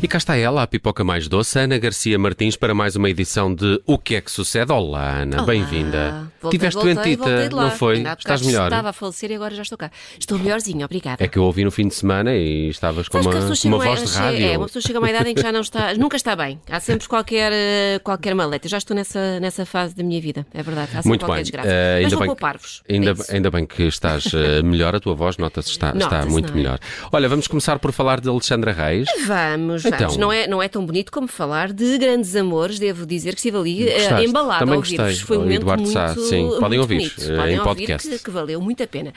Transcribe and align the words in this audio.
E 0.00 0.06
cá 0.06 0.16
está 0.18 0.36
ela, 0.36 0.62
a 0.62 0.66
pipoca 0.66 1.02
mais 1.02 1.26
doce, 1.26 1.58
Ana 1.58 1.76
Garcia 1.76 2.16
Martins, 2.18 2.54
para 2.54 2.72
mais 2.72 2.94
uma 2.94 3.10
edição 3.10 3.52
de 3.52 3.82
O 3.84 3.98
que 3.98 4.14
é 4.14 4.20
que 4.20 4.30
sucede? 4.30 4.70
Olá, 4.70 5.22
Ana, 5.22 5.42
bem-vinda. 5.42 6.30
Tiveste 6.50 6.76
voltei, 6.80 7.16
doentita, 7.16 7.48
não 7.50 7.68
foi? 7.72 8.00
Estás 8.16 8.42
melhor? 8.46 8.66
Estava 8.66 8.90
a 8.90 8.92
falecer 8.92 9.32
e 9.32 9.34
agora 9.34 9.56
já 9.56 9.62
estou 9.62 9.76
cá. 9.76 9.90
Estou 10.16 10.38
melhorzinha, 10.38 10.84
obrigada. 10.84 11.22
É 11.24 11.26
que 11.26 11.36
eu 11.36 11.42
ouvi 11.42 11.64
no 11.64 11.72
fim 11.72 11.88
de 11.88 11.96
semana 11.96 12.32
e 12.32 12.68
estavas 12.68 13.08
com 13.08 13.20
Sabes 13.20 13.64
uma, 13.64 13.76
uma 13.76 13.84
voz 13.84 14.08
de 14.08 14.16
rádio. 14.16 14.46
É, 14.46 14.56
uma 14.56 14.66
pessoa 14.66 14.82
chega 14.82 14.98
a 14.98 15.00
uma 15.00 15.10
idade 15.10 15.30
em 15.30 15.34
que 15.34 15.42
já 15.42 15.50
não 15.50 15.62
está, 15.62 15.92
nunca 15.94 16.16
está 16.16 16.36
bem. 16.36 16.60
Há 16.70 16.78
sempre 16.78 17.08
qualquer, 17.08 17.50
eh, 17.52 17.98
qualquer 18.04 18.36
maleta. 18.36 18.66
Eu 18.66 18.70
já 18.70 18.78
estou 18.78 18.94
nessa, 18.94 19.40
nessa 19.40 19.66
fase 19.66 19.96
da 19.96 20.04
minha 20.04 20.20
vida, 20.20 20.46
é 20.54 20.62
verdade. 20.62 20.90
Há 20.92 20.96
sempre 20.98 21.08
Muito 21.08 21.22
qualquer 21.26 21.34
bem. 21.38 21.42
desgraça. 21.42 21.68
Eh, 21.70 22.00
Mas 22.04 22.12
vou 22.12 22.24
poupar-vos. 22.24 22.82
ainda, 22.88 23.16
É 23.28 23.34
ainda 23.34 23.50
bem 23.50 23.66
que 23.66 23.82
estás 23.82 24.32
eh, 24.32 24.62
melhor, 24.62 24.94
a 24.94 25.00
tua 25.00 25.14
voz 25.16 25.36
nota-se 25.38 25.70
está, 25.70 25.88
está 25.88 25.98
Nota-se, 25.98 26.28
muito 26.28 26.46
não 26.50 26.54
é? 26.54 26.56
melhor. 26.56 26.78
Olha, 27.10 27.28
vamos 27.28 27.48
começar 27.48 27.80
por 27.80 27.90
falar 27.90 28.20
de 28.20 28.28
Alexandra 28.28 28.70
Reis. 28.70 29.08
Vamos, 29.26 29.87
Então. 29.88 30.16
Não 30.16 30.32
é, 30.32 30.46
não 30.46 30.62
é 30.62 30.68
tão 30.68 30.84
bonito 30.84 31.10
como 31.12 31.26
falar 31.28 31.72
de 31.72 31.98
grandes 31.98 32.34
amores. 32.36 32.78
Devo 32.78 33.04
dizer 33.06 33.30
que 33.32 33.38
estive 33.38 33.56
ali 33.56 33.88
eh, 33.88 33.94
Gostaste? 33.94 34.26
embalado 34.28 34.58
Também 34.60 34.74
a 34.74 34.76
ouvir-vos. 34.78 35.06
gostei. 35.06 35.26
Foi 35.26 35.36
um 35.36 35.40
momento 35.40 35.62
Eduardo 35.62 35.82
muito, 35.82 35.92
Sá, 35.94 36.14
sim. 36.14 36.44
muito 36.44 36.60
Podem 36.60 36.78
ouvir, 36.78 36.96
bonito. 36.96 37.14
eh, 37.22 37.36
Podem 37.36 37.54
em 37.54 37.58
ouvir 37.58 37.64
podcast. 37.68 38.08
Que, 38.08 38.18
que 38.24 38.30
valeu 38.30 38.60
muito 38.60 38.82
a 38.82 38.86
pena. 38.86 39.12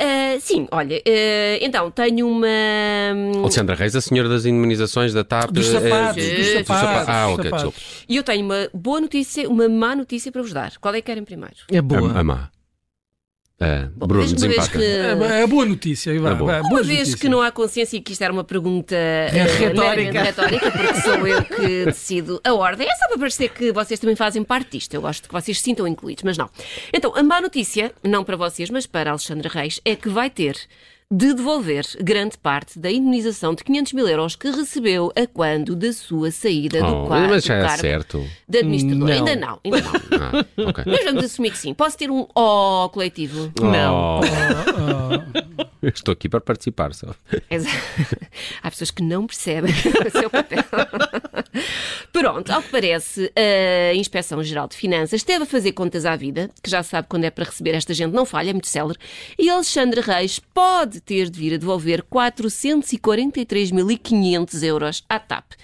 Ah, 0.00 0.36
sim, 0.40 0.66
olha, 0.70 1.00
eh, 1.04 1.58
então 1.62 1.90
tenho 1.90 2.28
uma. 2.28 2.46
Alexandra 3.40 3.74
Reis, 3.74 3.94
a 3.96 4.00
senhora 4.00 4.28
das 4.28 4.44
indemnizações 4.46 5.12
da 5.12 5.24
TAP. 5.24 5.50
Dos 5.52 5.66
sapatos, 5.66 6.22
eh, 6.24 6.34
dos 6.36 6.46
dos 6.46 6.46
sapatos. 6.66 6.66
sapatos. 6.88 7.08
Ah, 7.08 7.28
ok, 7.28 7.44
sapatos. 7.44 7.64
desculpe. 7.74 8.04
E 8.08 8.16
eu 8.16 8.22
tenho 8.22 8.44
uma 8.44 8.68
boa 8.72 9.00
notícia, 9.00 9.48
uma 9.48 9.68
má 9.68 9.94
notícia 9.96 10.30
para 10.32 10.42
vos 10.42 10.52
dar. 10.52 10.72
Qual 10.80 10.94
é 10.94 11.00
que 11.00 11.06
querem 11.06 11.24
primeiro? 11.24 11.54
É 11.70 11.80
boa. 11.80 12.12
A, 12.12 12.20
a 12.20 12.24
má. 12.24 12.48
Ah, 13.60 13.88
Bom, 13.94 14.08
Bruno, 14.08 14.26
desempata. 14.34 14.68
que- 14.78 14.84
É, 14.84 15.42
é 15.42 15.46
boa 15.46 15.64
notícia, 15.64 16.12
Ivan. 16.12 16.32
É 16.32 16.34
boa. 16.34 16.56
é 16.56 16.60
Uma 16.60 16.82
vez 16.82 16.88
notícias. 16.98 17.20
que 17.20 17.28
não 17.28 17.40
há 17.40 17.52
consciência 17.52 17.96
e 17.96 18.00
que 18.00 18.12
isto 18.12 18.22
era 18.22 18.32
uma 18.32 18.42
pergunta 18.42 18.96
eh, 18.96 19.28
retórica. 19.58 20.22
retórica, 20.22 20.70
porque 20.72 20.94
sou 21.00 21.26
eu 21.26 21.42
que 21.44 21.84
decido 21.86 22.40
a 22.44 22.52
ordem, 22.52 22.88
é 22.88 22.94
só 22.96 23.06
para 23.08 23.18
parecer 23.18 23.48
que 23.50 23.70
vocês 23.72 24.00
também 24.00 24.16
fazem 24.16 24.42
parte 24.42 24.72
disto. 24.72 24.92
Eu 24.94 25.00
gosto 25.02 25.28
que 25.28 25.32
vocês 25.32 25.56
se 25.58 25.62
sintam 25.64 25.86
incluídos, 25.86 26.24
mas 26.24 26.36
não. 26.36 26.50
Então, 26.92 27.14
a 27.16 27.22
má 27.22 27.40
notícia, 27.40 27.92
não 28.02 28.24
para 28.24 28.36
vocês, 28.36 28.68
mas 28.70 28.86
para 28.86 29.10
Alexandre 29.10 29.48
Reis, 29.48 29.80
é 29.84 29.94
que 29.94 30.08
vai 30.08 30.28
ter 30.28 30.56
de 31.16 31.32
devolver 31.32 31.84
grande 32.00 32.36
parte 32.36 32.76
da 32.76 32.90
indemnização 32.90 33.54
de 33.54 33.62
500 33.62 33.92
mil 33.92 34.08
euros 34.08 34.34
que 34.34 34.50
recebeu 34.50 35.12
a 35.14 35.26
quando 35.28 35.76
da 35.76 35.92
sua 35.92 36.32
saída 36.32 36.80
do 36.82 37.02
Oh, 37.02 37.06
quadro 37.06 37.28
mas 37.30 37.44
já 37.44 37.54
é 37.54 37.68
certo. 37.76 38.26
de 38.48 38.58
administrador. 38.58 39.08
Não. 39.08 39.14
Ainda 39.14 39.36
não, 39.36 39.60
ainda 39.64 39.80
não. 39.80 39.94
Ah, 40.24 40.44
ok. 40.70 40.84
Mas 40.86 41.04
vamos 41.04 41.24
assumir 41.24 41.50
que 41.52 41.58
sim. 41.58 41.72
Posso 41.74 41.96
ter 41.96 42.10
um 42.10 42.26
O 42.34 42.88
coletivo? 42.88 43.52
Não. 43.60 44.20
Oh, 44.20 45.58
eu 45.82 45.88
estou 45.88 46.12
aqui 46.12 46.28
para 46.28 46.40
participar 46.40 46.92
só. 46.94 47.14
Exato. 47.48 47.76
Há 48.62 48.70
pessoas 48.70 48.90
que 48.90 49.02
não 49.02 49.26
percebem 49.26 49.72
o 49.72 50.10
seu 50.18 50.28
papel. 50.30 50.64
Pronto, 52.14 52.50
ao 52.52 52.62
que 52.62 52.68
parece, 52.70 53.32
a 53.90 53.94
Inspeção-Geral 53.94 54.68
de 54.68 54.76
Finanças 54.76 55.14
esteve 55.20 55.42
a 55.42 55.46
fazer 55.46 55.72
contas 55.72 56.06
à 56.06 56.14
vida, 56.14 56.48
que 56.62 56.70
já 56.70 56.80
sabe 56.84 57.08
quando 57.08 57.24
é 57.24 57.30
para 57.30 57.44
receber 57.44 57.74
esta 57.74 57.92
gente, 57.92 58.12
não 58.12 58.24
falha, 58.24 58.50
é 58.50 58.52
muito 58.52 58.68
célere, 58.68 58.96
e 59.36 59.50
Alexandre 59.50 60.00
Reis 60.00 60.38
pode 60.38 61.00
ter 61.00 61.28
de 61.28 61.40
vir 61.40 61.54
a 61.54 61.56
devolver 61.56 62.04
443.500 62.04 64.62
euros 64.62 65.02
à 65.08 65.18
TAP. 65.18 65.54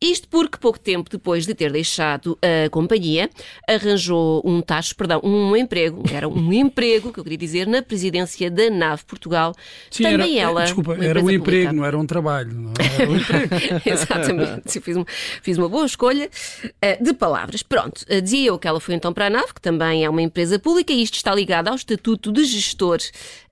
Isto 0.00 0.26
porque, 0.28 0.58
pouco 0.58 0.80
tempo 0.80 1.08
depois 1.08 1.46
de 1.46 1.54
ter 1.54 1.70
deixado 1.70 2.36
a 2.42 2.68
companhia, 2.70 3.30
arranjou 3.68 4.42
um 4.44 4.60
tacho, 4.60 4.96
perdão, 4.96 5.20
um 5.22 5.54
emprego, 5.54 6.02
era 6.12 6.28
um 6.28 6.52
emprego, 6.60 7.12
que 7.12 7.20
eu 7.20 7.24
queria 7.24 7.38
dizer, 7.38 7.68
na 7.68 7.82
presidência 7.82 8.50
da 8.50 8.68
NAV 8.68 9.04
Portugal. 9.04 9.54
Sim, 9.90 10.02
Também 10.02 10.40
era, 10.40 10.50
ela. 10.50 10.64
Desculpa, 10.64 10.94
uma 10.94 11.04
era 11.04 11.20
um 11.22 11.30
emprego, 11.30 11.44
pública. 11.44 11.72
não 11.72 11.84
era 11.84 11.96
um 11.96 12.04
trabalho. 12.06 12.52
Não 12.52 12.72
era 12.98 13.08
um 13.08 13.14
emprego. 13.16 13.54
Exatamente. 13.86 14.76
Eu 14.76 14.82
fiz, 14.82 14.96
um- 14.96 15.04
fiz 15.42 15.56
uma 15.56 15.68
boa 15.68 15.86
escolha 15.86 16.00
eh, 16.82 16.98
de 17.02 17.12
palavras. 17.12 17.62
Pronto, 17.62 18.04
eh, 18.08 18.20
dizia 18.20 18.48
eu 18.48 18.58
que 18.58 18.66
ela 18.68 18.80
foi 18.80 18.94
então 18.94 19.12
para 19.12 19.26
a 19.26 19.30
NAV, 19.30 19.54
que 19.54 19.60
também 19.60 20.04
é 20.04 20.10
uma 20.10 20.22
empresa 20.22 20.58
pública, 20.58 20.92
e 20.92 21.02
isto 21.02 21.14
está 21.14 21.34
ligado 21.34 21.68
ao 21.68 21.74
Estatuto 21.74 22.32
de 22.32 22.44
Gestor 22.44 22.98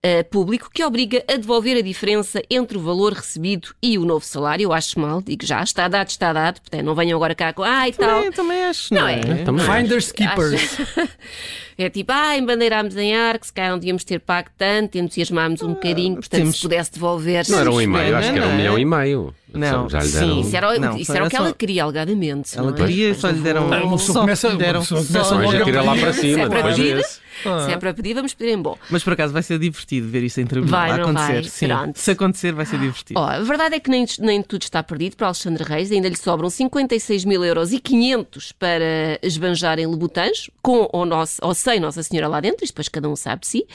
eh, 0.02 0.22
Público, 0.22 0.70
que 0.72 0.84
obriga 0.84 1.22
a 1.28 1.36
devolver 1.36 1.76
a 1.76 1.82
diferença 1.82 2.42
entre 2.50 2.76
o 2.78 2.80
valor 2.80 3.12
recebido 3.12 3.74
e 3.82 3.98
o 3.98 4.04
novo 4.04 4.24
salário. 4.24 4.64
Eu 4.64 4.72
acho 4.72 4.98
mal, 5.00 5.20
digo 5.22 5.44
já, 5.44 5.62
está 5.62 5.88
dado, 5.88 6.08
está 6.08 6.32
dado. 6.32 6.60
Portanto, 6.60 6.82
não 6.84 6.94
venham 6.94 7.16
agora 7.16 7.34
cá 7.34 7.52
com. 7.52 7.62
Ah, 7.62 7.88
e 7.88 7.92
tal. 7.92 8.08
Também, 8.18 8.32
também 8.32 8.62
acho. 8.64 8.94
Não 8.94 9.00
Não, 9.02 9.08
é? 9.08 9.20
é? 9.20 9.44
Também. 9.44 9.64
Finders 9.66 10.12
Keepers. 10.12 10.76
É 11.80 11.88
tipo, 11.88 12.10
ah, 12.10 12.36
embandeirámos 12.36 12.96
em 12.96 13.14
ar, 13.14 13.38
que 13.38 13.46
se 13.46 13.52
calhar 13.52 13.70
não 13.70 13.78
devíamos 13.78 14.02
ter 14.02 14.18
pago 14.18 14.48
tanto, 14.58 14.98
entusiasmámos 14.98 15.62
um 15.62 15.74
bocadinho, 15.74 16.16
portanto, 16.16 16.40
temos- 16.40 16.56
se 16.56 16.62
pudesse 16.62 16.90
devolver. 16.92 17.44
Não 17.48 17.58
era 17.60 17.70
um 17.70 17.80
e 17.80 17.86
meio, 17.86 18.16
acho 18.16 18.32
que 18.32 18.36
era 18.36 18.46
um 18.46 18.48
não 18.48 18.54
é? 18.54 18.58
milhão 18.58 18.78
e 18.80 18.84
meio. 18.84 19.34
Não, 19.52 19.88
já 19.88 20.00
lhe 20.00 20.08
deram. 20.08 20.28
Sim, 20.28 20.40
isso 20.40 20.56
era, 20.56 20.68
o- 20.70 20.80
Não, 20.80 20.96
isso 20.96 21.04
só 21.06 21.14
era 21.14 21.26
o 21.26 21.30
que 21.30 21.36
ela 21.36 21.48
só- 21.48 21.54
queria, 21.54 21.82
alegadamente. 21.84 22.58
Ela 22.58 22.70
é? 22.70 22.74
queria, 22.74 23.08
Mas 23.08 23.16
só 23.18 23.30
lhe 23.30 23.40
deram. 23.40 23.66
Uma 23.66 23.80
pessoa 23.80 23.98
só 23.98 24.20
começa- 24.20 24.48
uma 24.48 24.56
deram 24.56 24.80
pessoa 24.80 25.00
só- 25.00 25.06
começa 25.12 25.34
Mas 25.34 25.42
logo 25.44 25.52
já 25.56 25.62
a 25.62 25.64
tira 25.64 25.82
lá 25.82 25.96
para 25.96 26.12
cima, 26.12 26.40
é 26.42 26.46
para 26.48 26.56
depois 26.56 26.76
pedir, 26.76 27.04
vê-se. 27.44 27.64
se 27.66 27.72
é 27.72 27.76
para 27.76 27.94
pedir, 27.94 28.14
vamos 28.14 28.34
pedir 28.34 28.52
em 28.52 28.60
bom. 28.62 28.76
Mas 28.90 29.02
por 29.02 29.12
acaso 29.12 29.32
vai 29.32 29.42
ser 29.42 29.58
divertido 29.58 30.08
ver 30.08 30.22
isso 30.22 30.40
em 30.40 30.46
tribunal. 30.46 30.80
Vai, 30.80 30.88
não 30.96 31.04
acontecer. 31.10 31.32
vai? 31.32 31.44
Sim. 31.44 31.66
Pronto. 31.68 31.98
Se 31.98 32.10
acontecer, 32.10 32.52
vai 32.52 32.66
ser 32.66 32.78
divertido. 32.78 33.20
Ó, 33.20 33.24
a 33.26 33.40
verdade 33.40 33.74
é 33.74 33.80
que 33.80 33.90
nem, 33.90 34.06
nem 34.20 34.42
tudo 34.42 34.62
está 34.62 34.82
perdido 34.82 35.16
para 35.16 35.26
Alexandre 35.28 35.64
Reis, 35.64 35.90
ainda 35.90 36.08
lhe 36.08 36.16
sobram 36.16 36.48
56 36.50 37.24
mil 37.24 37.44
euros 37.44 37.72
e 37.72 37.78
500 37.80 38.52
para 38.52 39.18
esbanjar 39.22 39.78
em 39.78 39.86
Lebutãs, 39.86 40.50
com 40.62 40.88
ou, 40.92 41.04
nosso, 41.04 41.36
ou 41.42 41.54
sem 41.54 41.80
Nossa 41.80 42.02
Senhora 42.02 42.28
lá 42.28 42.40
dentro, 42.40 42.64
isto 42.64 42.72
depois 42.74 42.88
cada 42.88 43.08
um 43.08 43.16
sabe 43.16 43.40
de 43.42 43.46
si. 43.48 43.66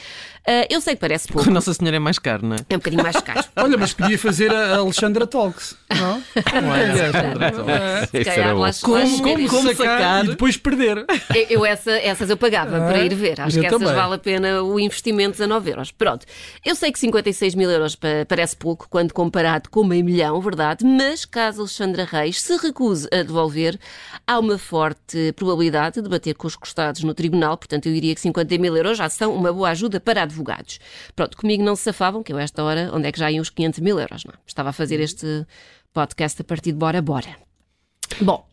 Ah, 0.46 0.66
eu 0.70 0.82
sei 0.82 0.96
que 0.96 1.00
parece 1.02 1.28
pouco, 1.28 1.46
Com 1.48 1.52
Nossa 1.54 1.74
Senhora 1.74 1.96
é 1.96 2.00
mais 2.00 2.20
caro, 2.20 2.46
não 2.46 2.56
é? 2.56 2.60
é 2.70 2.76
um 2.76 2.78
bocadinho 2.80 3.02
mais 3.04 3.16
caro. 3.18 3.44
Olha, 3.56 3.78
mas 3.78 3.94
podia 3.94 4.18
fazer 4.18 4.54
a 4.54 4.78
Alexandra 4.78 5.26
Talks. 5.26 5.76
Não? 5.90 6.22
Calhar 6.44 8.38
era 8.38 8.54
bom. 8.54 8.60
lá- 8.60 8.68
lá 8.68 8.74
Como, 8.82 9.22
como, 9.22 9.48
Como 9.48 9.68
sacar, 9.70 9.76
sacar? 10.00 10.26
e 10.26 10.28
depois 10.30 10.58
perder. 10.58 11.06
Eu, 11.34 11.46
eu 11.50 11.66
essa, 11.66 11.92
essas 11.92 12.30
eu 12.30 12.38
pagava 12.38 12.78
Ah, 12.78 12.88
para 12.88 13.04
ir 13.04 13.14
ver. 13.16 13.40
Acho 13.42 13.53
eu 13.56 13.62
que 13.62 13.68
essas 13.68 13.80
também. 13.80 13.96
vale 13.96 14.16
a 14.16 14.18
pena 14.18 14.64
o 14.64 14.80
investimento 14.80 15.32
de 15.32 15.38
19 15.40 15.70
euros. 15.72 15.92
Pronto. 15.92 16.26
Eu 16.66 16.76
sei 16.76 16.92
que 16.92 17.00
56 17.00 17.56
mil 17.56 17.70
euros 17.70 17.96
pa- 17.96 18.26
parece 18.28 18.56
pouco 18.56 18.88
quando 18.90 19.14
comparado 19.14 19.70
com 19.70 19.84
meio 19.84 20.04
milhão, 20.06 20.40
verdade? 20.42 20.86
Mas 20.86 21.26
caso 21.26 21.62
Alexandra 21.62 22.06
Reis 22.06 22.42
se 22.42 22.56
recuse 22.58 23.08
a 23.12 23.24
devolver, 23.24 23.80
há 24.28 24.40
uma 24.40 24.58
forte 24.58 25.32
probabilidade 25.36 26.02
de 26.02 26.10
bater 26.10 26.36
com 26.36 26.48
os 26.48 26.56
costados 26.56 27.04
no 27.04 27.14
tribunal. 27.14 27.58
Portanto, 27.58 27.86
eu 27.88 27.94
diria 27.94 28.16
que 28.16 28.22
50 28.22 28.58
mil 28.58 28.76
euros 28.76 28.98
já 28.98 29.10
são 29.10 29.34
uma 29.36 29.52
boa 29.54 29.70
ajuda 29.70 30.00
para 30.00 30.24
advogados. 30.24 30.80
Pronto, 31.16 31.38
comigo 31.38 31.64
não 31.64 31.76
se 31.76 31.84
safavam, 31.84 32.24
que 32.24 32.32
eu, 32.34 32.38
a 32.38 32.42
esta 32.42 32.64
hora, 32.64 32.90
onde 32.94 33.08
é 33.08 33.12
que 33.12 33.20
já 33.20 33.32
iam 33.32 33.42
os 33.42 33.50
500 33.50 33.80
mil 33.80 34.00
euros? 34.00 34.24
Não. 34.26 34.34
Estava 34.46 34.70
a 34.70 34.74
fazer 34.74 35.00
este 35.00 35.46
podcast 35.94 36.42
a 36.42 36.46
partir 36.46 36.72
de 36.72 36.78
Bora 36.78 37.02
Bora. 37.02 37.36
Bom, 38.22 38.46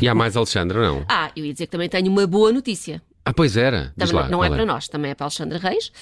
E 0.00 0.08
há 0.08 0.14
mais 0.14 0.36
Alexandra, 0.36 0.80
não? 0.86 1.04
ah, 1.08 1.30
eu 1.34 1.44
ia 1.44 1.52
dizer 1.52 1.66
que 1.66 1.72
também 1.72 1.88
tenho 1.88 2.10
uma 2.10 2.26
boa 2.26 2.52
notícia. 2.52 3.00
Ah, 3.24 3.32
pois 3.32 3.56
era. 3.56 3.92
Diz 3.96 4.10
lá, 4.10 4.28
não 4.28 4.38
qual 4.40 4.44
é 4.44 4.50
para 4.56 4.66
nós, 4.66 4.88
também 4.88 5.10
é 5.12 5.14
para 5.14 5.26
Alexandre 5.26 5.58
Reis. 5.58 5.92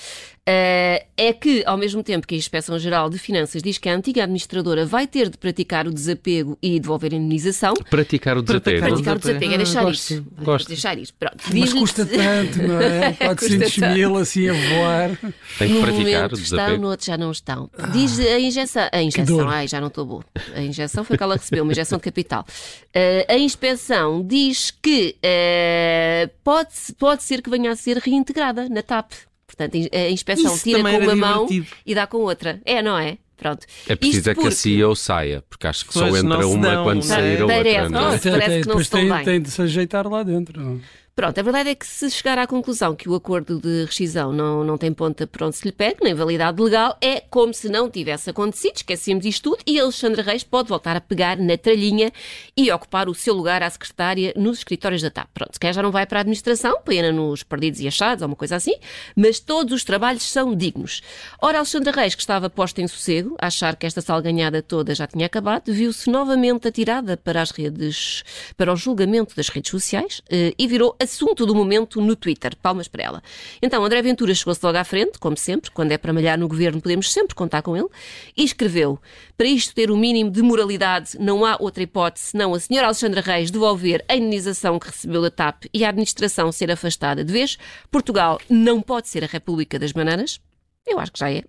Eh, 0.46 1.04
é 1.18 1.32
que, 1.34 1.62
ao 1.66 1.76
mesmo 1.76 2.02
tempo 2.02 2.26
que 2.26 2.34
a 2.34 2.38
Inspeção-Geral 2.38 3.10
de 3.10 3.18
Finanças 3.18 3.62
diz 3.62 3.76
que 3.76 3.90
a 3.90 3.94
antiga 3.94 4.22
administradora 4.22 4.86
vai 4.86 5.06
ter 5.06 5.28
de 5.28 5.36
praticar 5.36 5.86
o 5.86 5.92
desapego 5.92 6.56
e 6.62 6.80
devolver 6.80 7.12
a 7.12 7.16
indenização, 7.16 7.74
Praticar 7.90 8.38
o 8.38 8.42
desapego. 8.42 8.80
praticar 8.86 9.16
o 9.16 9.18
desapego. 9.20 9.52
é 9.52 9.54
Ah, 9.54 9.58
deixar 9.58 9.82
gosto, 9.84 10.10
ir. 10.14 10.24
gosto. 10.42 10.68
Deixar 10.68 10.98
ir. 10.98 11.08
Pronto. 11.18 11.36
Mas 11.54 11.72
custa 11.74 12.06
tanto, 12.06 12.62
não 12.66 12.80
é? 12.80 13.12
400 13.20 13.74
tanto. 13.76 13.92
mil 13.94 14.16
assim 14.16 14.48
a 14.48 14.52
voar. 14.54 15.10
Tem 15.58 15.68
que 15.68 15.74
no 15.74 15.80
praticar 15.82 16.04
momento 16.04 16.32
o 16.32 16.34
estão, 16.40 16.56
desapego. 16.58 16.82
no 16.82 16.88
outro 16.88 17.06
já 17.06 17.18
não 17.18 17.30
estão. 17.30 17.70
Diz 17.92 18.18
a 18.18 18.40
injeção. 18.40 18.88
A 18.90 19.02
injeção, 19.02 19.48
ai, 19.48 19.68
já 19.68 19.78
não 19.78 19.88
estou 19.88 20.06
boa. 20.06 20.24
A 20.56 20.62
injeção 20.62 21.04
foi 21.04 21.18
que 21.18 21.22
ela 21.22 21.36
recebeu, 21.36 21.64
uma 21.64 21.72
injeção 21.72 21.98
de 21.98 22.02
capital. 22.04 22.46
Eh, 22.94 23.26
a 23.28 23.36
inspeção 23.36 24.26
diz 24.26 24.70
que 24.70 25.16
eh, 25.22 26.30
pode, 26.42 26.70
pode 27.10 27.22
ser 27.24 27.42
que 27.42 27.50
venha 27.50 27.72
a 27.72 27.76
ser 27.76 27.96
reintegrada 27.98 28.68
na 28.68 28.82
TAP. 28.82 29.10
Portanto, 29.46 29.74
a 29.92 30.08
inspeção 30.10 30.54
Isso 30.54 30.62
tira 30.62 30.80
com 30.80 30.98
uma 30.98 31.16
mão 31.16 31.48
e 31.84 31.92
dá 31.94 32.06
com 32.06 32.18
outra. 32.18 32.60
É, 32.64 32.80
não 32.80 32.96
é? 32.96 33.18
Pronto. 33.36 33.66
É 33.88 33.96
preciso 33.96 34.18
Isto 34.18 34.30
é 34.30 34.34
que 34.34 34.40
a 34.40 34.42
porque- 34.44 34.54
CEO 34.56 34.94
saia, 34.94 35.42
porque 35.48 35.66
acho 35.66 35.86
que 35.86 35.92
só 35.94 36.00
Pois, 36.08 36.22
entra 36.22 36.36
não 36.38 36.50
se 36.50 36.54
uma 36.56 36.70
dão, 36.70 36.84
quando 36.84 37.04
não 37.04 37.04
é? 37.04 37.16
sair 37.16 37.38
a 37.38 37.42
outra. 37.42 37.56
Parece, 37.56 37.88
não 37.88 38.00
é? 38.00 38.04
parece 38.04 38.20
que 38.20 38.28
não 38.30 38.60
depois 38.60 38.76
se 38.76 38.82
estão 38.82 39.00
tem, 39.00 39.08
bem. 39.10 39.24
tem 39.24 39.40
de 39.42 39.50
se 39.50 39.62
ajeitar 39.62 40.06
lá 40.06 40.22
dentro. 40.22 40.80
Pronto, 41.20 41.38
a 41.38 41.42
verdade 41.42 41.68
é 41.68 41.74
que 41.74 41.86
se 41.86 42.10
chegar 42.10 42.38
à 42.38 42.46
conclusão 42.46 42.96
que 42.96 43.06
o 43.06 43.14
acordo 43.14 43.60
de 43.60 43.84
rescisão 43.84 44.32
não, 44.32 44.64
não 44.64 44.78
tem 44.78 44.90
ponta 44.90 45.26
por 45.26 45.42
onde 45.42 45.56
se 45.56 45.66
lhe 45.66 45.70
pegue, 45.70 45.98
nem 46.02 46.14
validade 46.14 46.62
legal, 46.62 46.96
é 46.98 47.20
como 47.20 47.52
se 47.52 47.68
não 47.68 47.90
tivesse 47.90 48.30
acontecido, 48.30 48.76
esquecemos 48.76 49.26
isto 49.26 49.50
tudo 49.50 49.62
e 49.66 49.78
Alexandre 49.78 50.22
Reis 50.22 50.42
pode 50.42 50.70
voltar 50.70 50.96
a 50.96 51.00
pegar 51.00 51.36
na 51.36 51.58
tralhinha 51.58 52.10
e 52.56 52.72
ocupar 52.72 53.06
o 53.06 53.14
seu 53.14 53.34
lugar 53.34 53.62
à 53.62 53.68
secretária 53.68 54.32
nos 54.34 54.60
escritórios 54.60 55.02
da 55.02 55.10
TAP. 55.10 55.28
Pronto, 55.34 55.52
se 55.52 55.60
calhar 55.60 55.74
já 55.74 55.82
não 55.82 55.90
vai 55.90 56.06
para 56.06 56.20
a 56.20 56.22
administração, 56.22 56.80
pena 56.82 57.12
nos 57.12 57.42
perdidos 57.42 57.80
e 57.80 57.86
achados, 57.86 58.22
ou 58.22 58.28
uma 58.28 58.34
coisa 58.34 58.56
assim, 58.56 58.76
mas 59.14 59.38
todos 59.38 59.74
os 59.74 59.84
trabalhos 59.84 60.22
são 60.22 60.56
dignos. 60.56 61.02
Ora, 61.38 61.58
Alexandre 61.58 61.94
Reis, 61.94 62.14
que 62.14 62.22
estava 62.22 62.48
posta 62.48 62.80
em 62.80 62.88
sossego, 62.88 63.36
a 63.38 63.48
achar 63.48 63.76
que 63.76 63.84
esta 63.84 64.00
salganhada 64.00 64.62
toda 64.62 64.94
já 64.94 65.06
tinha 65.06 65.26
acabado, 65.26 65.70
viu-se 65.70 66.08
novamente 66.08 66.66
atirada 66.66 67.14
para 67.18 67.42
as 67.42 67.50
redes, 67.50 68.24
para 68.56 68.72
o 68.72 68.76
julgamento 68.76 69.36
das 69.36 69.50
redes 69.50 69.70
sociais 69.70 70.22
eh, 70.30 70.54
e 70.58 70.66
virou 70.66 70.96
a 70.98 71.09
assunto 71.10 71.44
do 71.44 71.54
momento 71.54 72.00
no 72.00 72.14
Twitter. 72.14 72.56
Palmas 72.56 72.88
para 72.88 73.02
ela. 73.02 73.22
Então, 73.60 73.84
André 73.84 74.00
Ventura 74.00 74.34
chegou-se 74.34 74.64
logo 74.64 74.78
à 74.78 74.84
frente, 74.84 75.18
como 75.18 75.36
sempre, 75.36 75.70
quando 75.70 75.92
é 75.92 75.98
para 75.98 76.12
malhar 76.12 76.38
no 76.38 76.48
governo 76.48 76.80
podemos 76.80 77.12
sempre 77.12 77.34
contar 77.34 77.62
com 77.62 77.76
ele, 77.76 77.88
e 78.36 78.44
escreveu: 78.44 78.98
Para 79.36 79.46
isto 79.46 79.74
ter 79.74 79.90
o 79.90 79.96
mínimo 79.96 80.30
de 80.30 80.42
moralidade, 80.42 81.18
não 81.18 81.44
há 81.44 81.56
outra 81.58 81.82
hipótese 81.82 82.26
senão 82.26 82.54
a 82.54 82.60
senhora 82.60 82.86
Alexandra 82.86 83.20
Reis 83.20 83.50
devolver 83.50 84.04
a 84.08 84.16
indenização 84.16 84.78
que 84.78 84.86
recebeu 84.86 85.20
da 85.20 85.30
TAP 85.30 85.64
e 85.74 85.84
a 85.84 85.88
administração 85.88 86.52
ser 86.52 86.70
afastada 86.70 87.24
de 87.24 87.32
vez. 87.32 87.58
Portugal 87.90 88.40
não 88.48 88.80
pode 88.80 89.08
ser 89.08 89.24
a 89.24 89.26
República 89.26 89.78
das 89.78 89.92
Bananas. 89.92 90.40
Eu 90.86 90.98
acho 90.98 91.12
que 91.12 91.18
já 91.18 91.30
é. 91.30 91.44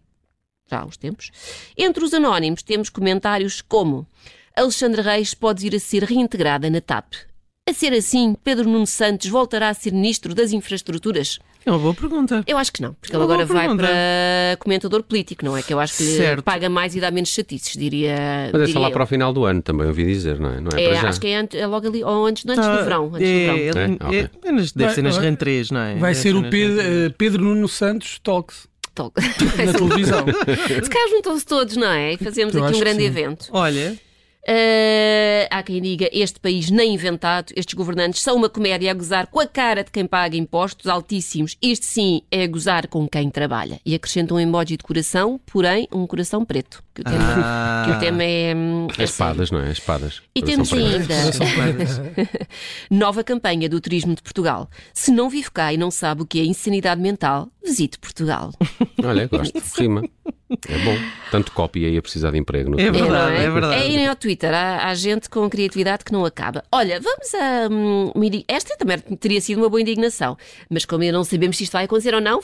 Já 0.70 0.80
há 0.80 0.86
uns 0.86 0.98
tempos. 0.98 1.32
Entre 1.78 2.04
os 2.04 2.14
anónimos 2.14 2.64
temos 2.64 2.90
comentários 2.90 3.62
como 3.62 4.08
Alexandra 4.56 5.02
Reis 5.02 5.34
pode 5.34 5.62
vir 5.62 5.76
a 5.76 5.80
ser 5.80 6.04
reintegrada 6.04 6.70
na 6.70 6.82
TAP. 6.82 7.31
A 7.72 7.74
ser 7.74 7.94
assim, 7.94 8.36
Pedro 8.44 8.68
Nuno 8.70 8.86
Santos 8.86 9.30
voltará 9.30 9.70
a 9.70 9.74
ser 9.74 9.94
Ministro 9.94 10.36
das 10.36 10.52
Infraestruturas? 10.52 11.40
É 11.66 11.72
uma 11.72 11.80
boa 11.80 11.94
pergunta. 11.94 12.44
Eu 12.46 12.58
acho 12.58 12.70
que 12.74 12.82
não, 12.82 12.94
porque 12.96 13.14
É 13.14 13.16
ele 13.16 13.24
agora 13.24 13.46
vai 13.46 13.62
pergunta. 13.62 13.84
para 13.84 14.58
comentador 14.60 15.04
político, 15.04 15.46
não 15.46 15.56
é? 15.56 15.62
Que 15.62 15.74
eu 15.74 15.80
acho 15.80 15.96
que 15.96 16.04
Certo. 16.04 16.44
paga 16.44 16.68
mais 16.70 16.96
e 16.96 17.00
dá 17.00 17.10
menos 17.12 17.30
chatices, 17.30 17.78
diria. 17.78 18.50
Mas 18.52 18.62
é 18.62 18.66
diria 18.66 18.74
só 18.74 18.80
lá 18.82 18.90
eu. 18.90 18.92
para 18.92 19.04
o 19.04 19.08
final 19.08 19.32
do 19.32 19.46
ano, 19.46 19.62
também 19.62 19.88
ouvi 19.88 20.04
dizer, 20.04 20.38
não 20.38 20.50
é? 20.50 20.60
Não 20.60 20.70
é, 20.76 20.84
É, 20.84 20.90
para 20.90 21.02
já. 21.02 21.10
acho 21.10 21.22
que 21.22 21.28
é, 21.28 21.38
ante- 21.38 21.58
é 21.58 21.66
logo 21.66 21.88
ali, 21.88 22.04
ou 22.04 22.26
antes, 22.26 22.44
antes 22.46 22.66
Tá, 22.66 22.76
do 22.78 22.84
verão. 22.84 23.06
Antes 23.14 23.20
do 23.20 23.26
é, 23.26 23.72
verão. 23.72 23.82
é, 23.82 23.86
É? 23.86 24.06
Ok. 24.06 24.20
é, 24.20 24.22
é 24.22 24.30
deve 24.52 24.72
Vai- 24.76 24.94
ser 24.96 25.02
nas 25.02 25.18
rentrées, 25.18 25.72
não 25.72 25.80
é? 25.80 25.96
Vai 25.96 26.12
Deve 26.14 26.16
ser 26.16 26.36
o 26.36 26.50
Pedro, 26.50 26.82
eh, 26.82 27.10
Pedro 27.18 27.44
Nuno 27.44 27.70
Santos 27.70 28.20
Talks 28.22 28.68
Então, 28.92 29.14
na 29.66 29.72
televisão. 29.74 30.26
Se 30.84 30.90
calhar 30.90 31.10
juntam-se 31.10 31.46
todos, 31.46 31.78
não 31.78 31.88
é? 31.88 32.14
E 32.14 32.18
fazemos 32.18 32.54
Eu 32.54 32.66
aqui 32.66 32.76
um 32.76 32.80
grande 32.80 33.04
evento. 33.04 33.48
Olha, 33.54 33.96
Ah, 34.48 35.48
há 35.52 35.64
quem 35.64 35.82
diga 35.82 36.10
este 36.12 36.40
país 36.40 36.70
nem 36.70 36.94
inventado, 36.94 37.52
estes 37.56 37.74
governantes 37.74 38.22
são 38.22 38.36
uma 38.36 38.50
comédia 38.50 38.92
a 38.92 38.94
gozar 38.94 39.28
com 39.28 39.40
a 39.40 39.48
cara 39.48 39.84
de 39.84 39.92
quem 39.92 40.06
paga 40.06 40.36
impostos 40.36 40.88
altíssimos. 40.88 41.58
Isto 41.62 41.86
sim 41.86 42.22
é 42.32 42.48
gozar 42.48 42.88
com 42.88 43.08
quem 43.08 43.30
trabalha. 43.30 43.80
E 43.86 43.94
acrescenta 43.94 44.34
um 44.34 44.40
emoji 44.40 44.78
de 44.78 44.84
coração, 44.84 45.40
porém 45.46 45.88
um 45.92 46.08
coração 46.08 46.44
preto. 46.44 46.84
Que 46.94 47.02
o 47.02 47.04
tema, 47.06 47.18
Ah. 47.38 47.84
que 47.86 47.92
o 47.96 48.00
tema 48.00 48.24
é. 48.24 48.54
hum, 48.56 48.88
é 48.98 49.04
As 49.04 49.10
espadas, 49.12 49.50
não 49.52 49.60
é? 49.60 49.66
As 49.72 49.78
espadas. 49.78 50.22
E 50.36 50.42
temos 50.42 50.72
ainda 50.74 51.16
nova 52.92 53.24
campanha 53.24 53.70
do 53.70 53.80
Turismo 53.80 54.16
de 54.16 54.22
Portugal. 54.22 54.70
Se 54.94 55.12
não 55.12 55.30
vive 55.30 55.50
cá 55.52 55.74
e 55.74 55.78
não 55.78 55.90
sabe 55.90 56.22
o 56.24 56.26
que 56.26 56.40
é 56.40 56.44
insanidade 56.46 57.02
mental, 57.02 57.48
visite 57.64 57.98
Portugal. 58.00 58.52
Olha, 59.04 59.28
gosto. 59.28 59.58
Rima. 59.78 60.04
É 60.68 60.78
bom. 60.80 60.98
Tanto 61.32 61.54
cópia 61.54 61.88
aí 61.88 61.98
a 61.98 62.02
precisar 62.02 62.32
de 62.32 62.38
emprego. 62.38 62.72
No 62.72 62.80
É 62.80 62.92
verdade, 62.92 63.10
não 63.36 63.42
é 63.42 63.50
verdade. 63.50 63.74
É 63.84 63.90
irem 63.90 64.08
ao 64.08 64.16
Twitter, 64.18 64.54
há, 64.54 64.88
há 64.90 64.94
gente 64.96 65.30
com 65.30 65.50
criatividade 65.50 66.04
que 66.04 66.12
não 66.12 66.26
acaba. 66.26 66.62
Olha, 66.72 67.00
vamos 67.00 67.34
a. 67.34 67.70
hum, 67.72 68.12
Esta 68.50 68.76
também 68.76 68.98
teria 68.98 69.40
sido 69.40 69.60
uma 69.60 69.70
boa 69.70 69.82
indignação, 69.82 70.38
mas 70.70 70.84
como 70.84 71.04
ainda 71.04 71.18
não 71.18 71.24
sabemos 71.24 71.56
se 71.56 71.64
isto 71.64 71.72
vai 71.74 71.86
acontecer 71.86 72.14
ou 72.14 72.20
não, 72.22 72.42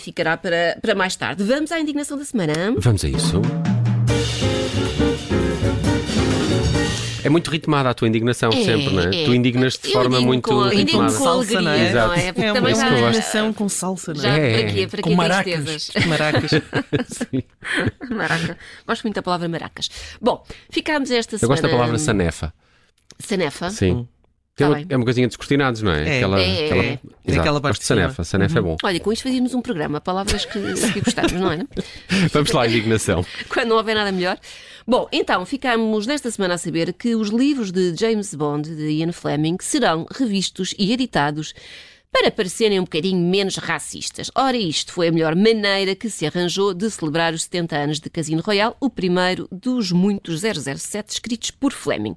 ficará 0.00 0.38
para, 0.38 0.78
para 0.80 0.94
mais 0.94 1.14
tarde. 1.16 1.44
Vamos 1.44 1.70
à 1.70 1.78
indignação 1.78 2.16
da 2.16 2.24
semana. 2.24 2.54
Vamos 2.78 3.04
a 3.04 3.08
isso. 3.08 3.42
É 7.24 7.28
muito 7.28 7.50
ritmada 7.50 7.90
a 7.90 7.94
tua 7.94 8.08
indignação, 8.08 8.50
É, 8.50 8.64
sempre, 8.64 8.90
não 8.94 9.02
é? 9.02 9.06
é. 9.22 9.24
Tu 9.24 9.34
indignas-te 9.34 9.82
de 9.82 9.88
Eu 9.88 9.92
forma 9.94 10.20
muito 10.20 10.48
com, 10.48 10.62
ritmada. 10.68 11.12
com 11.12 11.24
Salsa, 11.24 11.60
não 11.60 11.70
é? 11.72 11.76
não 11.76 11.84
é? 11.84 11.88
Exato. 11.90 12.12
É 12.14 12.32
também 12.52 12.74
uma 12.74 12.86
eu 12.88 12.92
indignação 12.98 13.52
com 13.52 13.68
salsa, 13.68 14.14
não 14.14 14.20
já 14.22 14.36
é? 14.36 14.50
É. 14.52 14.62
para 14.62 14.72
quê? 14.72 14.86
Para 14.86 15.02
Com 15.02 15.10
quê 15.10 15.16
maracas. 15.16 15.64
tristezas? 15.64 15.90
Maracas. 16.06 16.50
Sim. 17.08 17.42
Maraca. 18.14 18.58
Gosto 18.86 19.02
muito 19.04 19.14
da 19.16 19.22
palavra 19.22 19.48
maracas. 19.48 19.88
Bom, 20.20 20.44
ficámos 20.70 21.10
esta 21.10 21.34
Eu 21.34 21.38
semana. 21.40 21.60
gosto 21.60 21.62
da 21.70 21.76
palavra 21.76 21.98
sanefa. 21.98 22.52
Sanefa. 23.18 23.70
Sim. 23.70 24.04
Tá 24.04 24.19
uma- 24.58 24.74
bem. 24.74 24.86
é 24.88 24.96
uma 24.96 25.04
coisinha 25.04 25.26
de 25.26 25.30
descortinados, 25.30 25.80
não 25.82 25.92
é? 25.92 26.08
É. 26.08 26.16
Aquela, 26.18 26.40
É, 26.40 26.64
aquela, 26.66 26.82
é. 26.84 26.98
Exato. 27.26 27.40
Aquela 27.40 27.60
parte 27.60 27.78
de 27.80 27.86
sanefa. 27.86 28.24
Sanefa 28.24 28.58
é 28.58 28.62
bom. 28.62 28.76
Olha, 28.82 29.00
com 29.00 29.12
isto 29.12 29.22
fazíamos 29.22 29.54
um 29.54 29.62
programa, 29.62 30.00
palavras 30.00 30.44
que, 30.44 30.58
que 30.92 31.00
gostamos, 31.00 31.32
não 31.32 31.50
é? 31.52 31.60
Vamos 32.32 32.52
lá, 32.52 32.66
indignação. 32.66 33.24
Quando 33.48 33.68
não 33.68 33.76
houver 33.76 33.94
nada 33.94 34.12
melhor. 34.12 34.38
Bom, 34.86 35.08
então, 35.12 35.46
ficamos 35.46 36.06
nesta 36.06 36.30
semana 36.30 36.54
a 36.54 36.58
saber 36.58 36.92
que 36.92 37.14
os 37.14 37.28
livros 37.30 37.70
de 37.70 37.94
James 37.96 38.34
Bond, 38.34 38.74
de 38.74 38.88
Ian 38.90 39.12
Fleming, 39.12 39.56
serão 39.60 40.06
revistos 40.10 40.74
e 40.78 40.92
editados 40.92 41.54
para 42.12 42.30
parecerem 42.30 42.80
um 42.80 42.84
bocadinho 42.84 43.18
menos 43.18 43.56
racistas. 43.56 44.30
Ora, 44.34 44.56
isto 44.56 44.92
foi 44.92 45.08
a 45.08 45.12
melhor 45.12 45.36
maneira 45.36 45.94
que 45.94 46.10
se 46.10 46.26
arranjou 46.26 46.74
de 46.74 46.90
celebrar 46.90 47.32
os 47.32 47.44
70 47.44 47.76
anos 47.76 48.00
de 48.00 48.10
Casino 48.10 48.42
Royale, 48.42 48.74
o 48.80 48.90
primeiro 48.90 49.48
dos 49.50 49.92
muitos 49.92 50.40
007 50.40 51.12
escritos 51.12 51.50
por 51.52 51.72
Fleming. 51.72 52.16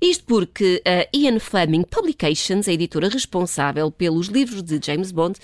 Isto 0.00 0.24
porque 0.24 0.82
a 0.84 1.08
Ian 1.16 1.40
Fleming 1.40 1.82
Publications, 1.82 2.68
a 2.68 2.72
editora 2.72 3.08
responsável 3.08 3.90
pelos 3.90 4.28
livros 4.28 4.62
de 4.62 4.78
James 4.84 5.10
Bond, 5.10 5.38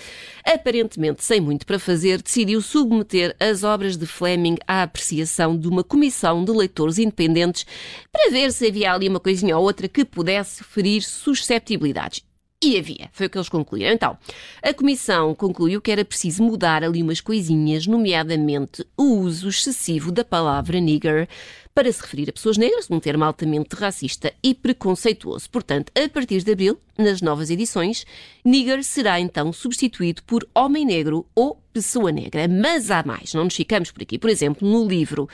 aparentemente 0.44 1.24
sem 1.24 1.40
muito 1.40 1.64
para 1.64 1.78
fazer, 1.78 2.20
decidiu 2.20 2.60
submeter 2.60 3.34
as 3.40 3.64
obras 3.64 3.96
de 3.96 4.06
Fleming 4.06 4.56
à 4.68 4.82
apreciação 4.82 5.58
de 5.58 5.66
uma 5.66 5.82
comissão 5.82 6.44
de 6.44 6.52
leitores 6.52 6.98
independentes 6.98 7.64
para 8.12 8.30
ver 8.30 8.52
se 8.52 8.66
havia 8.66 8.92
ali 8.92 9.08
uma 9.08 9.20
coisinha 9.20 9.56
ou 9.56 9.64
outra 9.64 9.88
que 9.88 10.04
pudesse 10.04 10.62
ferir 10.62 11.02
susceptibilidades. 11.02 12.35
E 12.62 12.78
havia, 12.78 13.10
foi 13.12 13.26
o 13.26 13.30
que 13.30 13.36
eles 13.36 13.50
concluíram. 13.50 13.92
Então, 13.92 14.18
a 14.62 14.72
Comissão 14.72 15.34
concluiu 15.34 15.80
que 15.80 15.90
era 15.90 16.04
preciso 16.04 16.42
mudar 16.42 16.82
ali 16.82 17.02
umas 17.02 17.20
coisinhas, 17.20 17.86
nomeadamente 17.86 18.84
o 18.96 19.18
uso 19.18 19.48
excessivo 19.48 20.10
da 20.10 20.24
palavra 20.24 20.80
nigger 20.80 21.28
para 21.74 21.92
se 21.92 22.00
referir 22.00 22.30
a 22.30 22.32
pessoas 22.32 22.56
negras, 22.56 22.90
um 22.90 22.98
termo 22.98 23.22
altamente 23.22 23.76
racista 23.76 24.32
e 24.42 24.54
preconceituoso. 24.54 25.50
Portanto, 25.50 25.92
a 25.94 26.08
partir 26.08 26.42
de 26.42 26.50
abril, 26.50 26.80
nas 26.96 27.20
novas 27.20 27.50
edições, 27.50 28.06
nigger 28.42 28.82
será 28.82 29.20
então 29.20 29.52
substituído 29.52 30.22
por 30.22 30.48
homem 30.54 30.86
negro 30.86 31.26
ou 31.34 31.60
pessoa 31.74 32.10
negra. 32.10 32.48
Mas 32.48 32.90
há 32.90 33.02
mais, 33.04 33.34
não 33.34 33.44
nos 33.44 33.54
ficamos 33.54 33.90
por 33.90 34.00
aqui. 34.00 34.18
Por 34.18 34.30
exemplo, 34.30 34.66
no 34.66 34.88
livro 34.88 35.28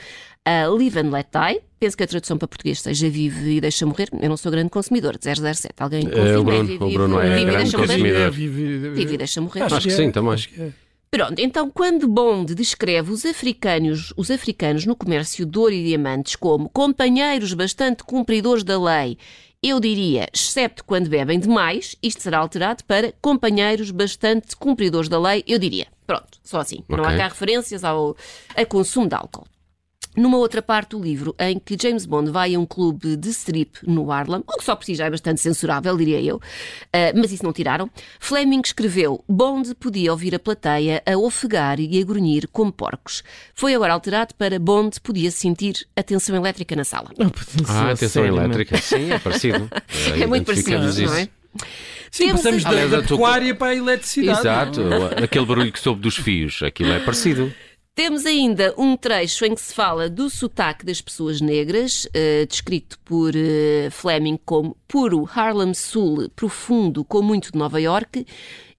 uh, 0.47 0.75
Live 0.75 0.99
and 0.99 1.09
Let 1.11 1.27
Die, 1.33 1.61
penso 1.79 1.97
que 1.97 2.03
a 2.03 2.07
tradução 2.07 2.37
para 2.37 2.47
português 2.47 2.81
seja 2.81 3.09
Vive 3.09 3.57
e 3.57 3.61
Deixa 3.61 3.85
Morrer. 3.85 4.09
Eu 4.21 4.29
não 4.29 4.37
sou 4.37 4.51
grande 4.51 4.69
consumidor 4.69 5.17
de 5.17 5.23
007. 5.25 5.73
Alguém 5.79 6.03
confirma? 6.03 6.27
É, 6.29 6.37
o 6.37 6.43
Bruno- 6.43 6.63
Vive, 6.65 6.83
o 6.83 6.89
Bruno 6.91 7.19
é 7.19 7.29
vive 7.29 7.41
e 7.41 7.45
grande 7.45 7.63
Deixa 7.63 7.77
Morrer? 7.77 7.87
consumidor. 7.93 8.31
Vive, 8.31 8.89
Vive 8.89 9.13
e 9.13 9.17
Deixa 9.17 9.41
Morrer. 9.41 9.63
Acho 9.63 9.81
que 9.81 9.91
sim, 9.91 10.11
também. 10.11 10.33
acho 10.33 10.49
que 10.49 10.61
é. 10.61 10.71
Pronto, 11.11 11.37
então 11.39 11.69
quando 11.69 12.07
Bond 12.07 12.55
descreve 12.55 13.11
os 13.11 13.23
africanos, 13.23 14.11
os 14.17 14.31
africanos 14.31 14.83
no 14.87 14.95
comércio 14.95 15.45
de 15.45 15.59
ouro 15.59 15.71
e 15.71 15.83
diamantes 15.83 16.35
como 16.35 16.67
companheiros 16.69 17.53
bastante 17.53 18.03
cumpridores 18.03 18.63
da 18.63 18.81
lei, 18.81 19.15
eu 19.61 19.79
diria, 19.79 20.27
excepto 20.33 20.83
quando 20.83 21.07
bebem 21.09 21.39
demais, 21.39 21.95
isto 22.01 22.19
será 22.23 22.39
alterado 22.39 22.83
para 22.85 23.13
companheiros 23.21 23.91
bastante 23.91 24.55
cumpridores 24.55 25.07
da 25.07 25.19
lei, 25.19 25.43
eu 25.47 25.59
diria. 25.59 25.85
Pronto, 26.07 26.39
só 26.43 26.59
assim. 26.61 26.83
Não 26.89 27.03
há 27.05 27.15
cá 27.15 27.27
referências 27.27 27.83
ao 27.83 28.17
a 28.55 28.65
consumo 28.65 29.07
de 29.07 29.13
álcool. 29.13 29.45
Numa 30.15 30.37
outra 30.37 30.61
parte 30.61 30.91
do 30.91 30.99
livro, 31.01 31.35
em 31.39 31.57
que 31.59 31.75
James 31.81 32.05
Bond 32.05 32.29
vai 32.29 32.53
a 32.53 32.59
um 32.59 32.65
clube 32.65 33.15
de 33.17 33.29
strip 33.29 33.79
no 33.81 34.11
Harlem, 34.11 34.43
o 34.47 34.57
que 34.57 34.63
só 34.63 34.75
por 34.75 34.85
si 34.85 34.93
já 34.93 35.05
é 35.05 35.09
bastante 35.09 35.41
censurável, 35.41 35.97
diria 35.97 36.21
eu, 36.21 36.39
ah, 36.93 37.11
mas 37.15 37.31
isso 37.31 37.43
não 37.43 37.51
tiraram, 37.51 37.89
Fleming 38.19 38.61
escreveu 38.63 39.23
Bond 39.27 39.73
podia 39.75 40.11
ouvir 40.11 40.35
a 40.35 40.39
plateia 40.39 41.01
a 41.05 41.17
ofegar 41.17 41.79
e 41.79 41.99
a 41.99 42.05
grunhir 42.05 42.47
como 42.51 42.71
porcos. 42.71 43.23
Foi 43.55 43.73
agora 43.73 43.93
alterado 43.93 44.35
para 44.35 44.59
Bond 44.59 45.01
podia 45.01 45.31
sentir 45.31 45.87
a 45.95 46.03
tensão 46.03 46.35
elétrica 46.35 46.75
na 46.75 46.83
sala. 46.83 47.09
Ah, 47.67 47.85
atenção 47.91 48.21
Sério, 48.23 48.33
meu. 48.35 48.43
elétrica. 48.43 48.77
Sim, 48.77 49.11
é 49.11 49.19
parecido. 49.19 49.69
É 50.21 50.27
muito 50.27 50.45
parecido, 50.45 50.77
identificamos 50.77 50.97
não 50.99 51.15
é? 51.17 51.21
isso. 51.23 51.31
Sim, 52.11 52.25
Temos 52.27 52.41
passamos 52.43 52.65
a- 52.65 52.71
da, 52.71 52.85
da 52.87 53.01
pecuária 53.07 53.55
para 53.55 53.67
a 53.71 53.75
eletricidade. 53.75 54.39
Exato. 54.39 54.81
Aquele 55.23 55.45
barulho 55.45 55.71
que 55.71 55.79
soube 55.79 56.01
dos 56.01 56.15
fios. 56.15 56.61
Aquilo 56.61 56.91
é 56.91 56.99
parecido. 56.99 57.51
Temos 57.95 58.25
ainda 58.25 58.73
um 58.75 58.97
trecho 58.97 59.45
em 59.45 59.53
que 59.53 59.61
se 59.61 59.71
fala 59.73 60.09
do 60.09 60.27
sotaque 60.27 60.83
das 60.83 60.99
pessoas 60.99 61.39
negras, 61.39 62.07
eh, 62.11 62.43
descrito 62.47 62.97
por 63.05 63.33
eh, 63.35 63.89
Fleming 63.91 64.39
como 64.43 64.75
puro 64.87 65.29
Harlem 65.31 65.75
Sul, 65.75 66.27
profundo, 66.35 67.05
com 67.05 67.21
muito 67.21 67.51
de 67.51 67.57
Nova 67.59 67.79
York, 67.79 68.25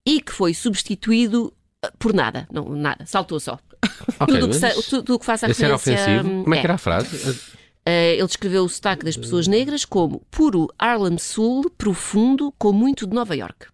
e 0.04 0.20
que 0.20 0.32
foi 0.32 0.52
substituído 0.52 1.54
eh, 1.84 1.92
por 1.96 2.12
nada. 2.12 2.48
Não, 2.52 2.70
nada, 2.70 3.06
saltou 3.06 3.38
só. 3.38 3.58
Ok, 4.18 4.38
tudo, 4.38 4.46
o 4.46 4.82
que 4.82 5.02
tudo 5.02 5.18
que 5.18 5.30
Esse 5.32 5.44
era 5.64 5.74
referência... 5.74 5.74
ofensivo. 5.74 6.28
hum, 6.28 6.42
Como 6.42 6.54
é 6.54 6.58
que 6.58 6.62
é. 6.62 6.66
era 6.66 6.74
a 6.74 6.78
frase? 6.78 7.40
Eh, 7.86 8.14
ele 8.14 8.26
descreveu 8.26 8.64
o 8.64 8.68
sotaque 8.68 9.04
das 9.04 9.16
pessoas 9.16 9.46
negras 9.46 9.84
como 9.84 10.20
puro 10.30 10.68
Harlem 10.78 11.18
Sul, 11.18 11.70
profundo, 11.76 12.52
com 12.58 12.72
muito 12.72 13.06
de 13.06 13.14
Nova 13.14 13.36
York. 13.36 13.66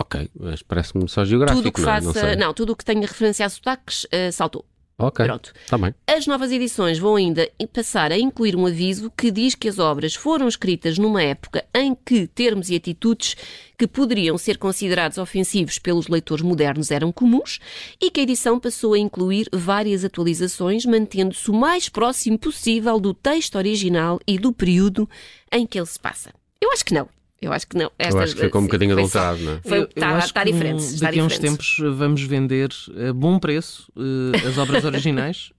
Ok, 0.00 0.30
mas 0.38 0.62
parece-me 0.62 1.08
só 1.08 1.24
geográfico, 1.24 1.60
Tudo 1.62 1.72
que 1.72 1.80
não, 1.80 1.90
é? 1.90 2.00
faça... 2.00 2.36
não. 2.36 2.46
Não, 2.46 2.54
tudo 2.54 2.72
o 2.72 2.76
que 2.76 2.84
tenha 2.84 3.00
referência 3.00 3.44
a 3.44 3.48
sotaques, 3.48 4.06
eh, 4.12 4.30
saltou. 4.30 4.64
Ok, 5.00 5.24
Pronto. 5.24 5.52
está 5.64 5.78
bem. 5.78 5.94
As 6.08 6.26
novas 6.26 6.50
edições 6.50 6.98
vão 6.98 7.14
ainda 7.14 7.48
passar 7.72 8.10
a 8.10 8.18
incluir 8.18 8.56
um 8.56 8.66
aviso 8.66 9.12
que 9.16 9.30
diz 9.30 9.54
que 9.54 9.68
as 9.68 9.78
obras 9.78 10.16
foram 10.16 10.48
escritas 10.48 10.98
numa 10.98 11.22
época 11.22 11.64
em 11.72 11.94
que 11.94 12.26
termos 12.26 12.68
e 12.68 12.74
atitudes 12.74 13.36
que 13.78 13.86
poderiam 13.86 14.36
ser 14.36 14.58
considerados 14.58 15.16
ofensivos 15.16 15.78
pelos 15.78 16.08
leitores 16.08 16.42
modernos 16.44 16.90
eram 16.90 17.12
comuns 17.12 17.60
e 18.02 18.10
que 18.10 18.18
a 18.18 18.22
edição 18.24 18.58
passou 18.58 18.92
a 18.94 18.98
incluir 18.98 19.48
várias 19.52 20.04
atualizações, 20.04 20.84
mantendo-se 20.84 21.48
o 21.48 21.54
mais 21.54 21.88
próximo 21.88 22.36
possível 22.36 22.98
do 22.98 23.14
texto 23.14 23.54
original 23.54 24.18
e 24.26 24.36
do 24.36 24.52
período 24.52 25.08
em 25.52 25.64
que 25.64 25.78
ele 25.78 25.86
se 25.86 26.00
passa. 26.00 26.32
Eu 26.60 26.72
acho 26.72 26.84
que 26.84 26.92
não. 26.94 27.08
Eu 27.40 27.52
acho 27.52 27.66
que 27.68 27.76
não. 27.76 27.90
Eu 27.98 28.18
acho 28.20 28.34
que 28.34 28.40
ficou 28.42 28.60
um 28.60 28.64
bocadinho 28.64 28.92
adulterado, 28.94 29.38
não 29.40 29.52
é? 29.52 29.60
Foi, 29.62 29.78
Eu- 29.78 29.82
eu 29.82 29.88
está, 29.94 30.18
está 30.18 30.44
diferente. 30.44 30.82
Está 30.82 31.06
daqui 31.06 31.20
a 31.20 31.24
uns 31.24 31.38
tempos 31.38 31.76
vamos 31.96 32.22
vender 32.22 32.70
a 33.08 33.12
bom 33.12 33.38
preço 33.38 33.90
eh, 33.96 34.46
as 34.48 34.58
obras 34.58 34.82
originais. 34.84 35.50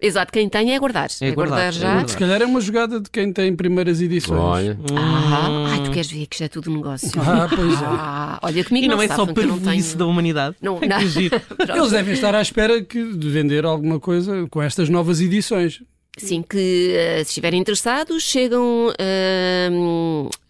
Exato, 0.00 0.32
quem 0.32 0.48
tem 0.48 0.72
é 0.72 0.78
guardar. 0.78 1.08
É 1.20 1.32
guardar, 1.32 1.68
é 1.70 1.72
já. 1.72 1.88
guardar. 1.88 2.08
Se 2.08 2.16
calhar 2.16 2.40
é 2.40 2.46
uma 2.46 2.60
jogada 2.60 3.00
de 3.00 3.10
quem 3.10 3.32
tem 3.32 3.56
primeiras 3.56 4.00
edições. 4.00 4.38
Olha, 4.38 4.78
Ah, 4.96 5.70
ai, 5.72 5.82
tu 5.82 5.90
queres 5.90 6.08
ver 6.12 6.26
que 6.26 6.36
isto 6.36 6.44
é 6.44 6.48
tudo 6.48 6.70
negócio. 6.70 7.10
Ah, 7.20 7.48
pois 7.52 7.72
é. 7.72 7.84
Ah, 7.84 8.38
olha, 8.40 8.64
comigo 8.64 8.86
E 8.86 8.88
não, 8.88 9.02
é 9.02 9.08
se 9.08 9.16
só 9.16 9.26
não 9.26 9.34
parvoíce 9.34 9.64
tenho- 9.64 9.96
da 9.98 10.06
humanidade. 10.06 10.54
Não, 10.62 10.78
É 10.80 10.86
não. 10.86 10.98
Eles 11.76 11.90
devem 11.90 12.14
estar 12.14 12.36
à 12.36 12.40
espera 12.40 12.80
que, 12.80 13.02
de 13.16 13.28
vender 13.28 13.64
alguma 13.64 13.98
coisa 13.98 14.46
com 14.48 14.62
estas 14.62 14.88
novas 14.88 15.20
edições. 15.20 15.82
Sim, 16.18 16.42
que 16.42 16.92
eh, 16.96 17.18
se 17.24 17.30
estiverem 17.30 17.60
interessados, 17.60 18.22
chegam 18.22 18.92
eh, 18.98 19.68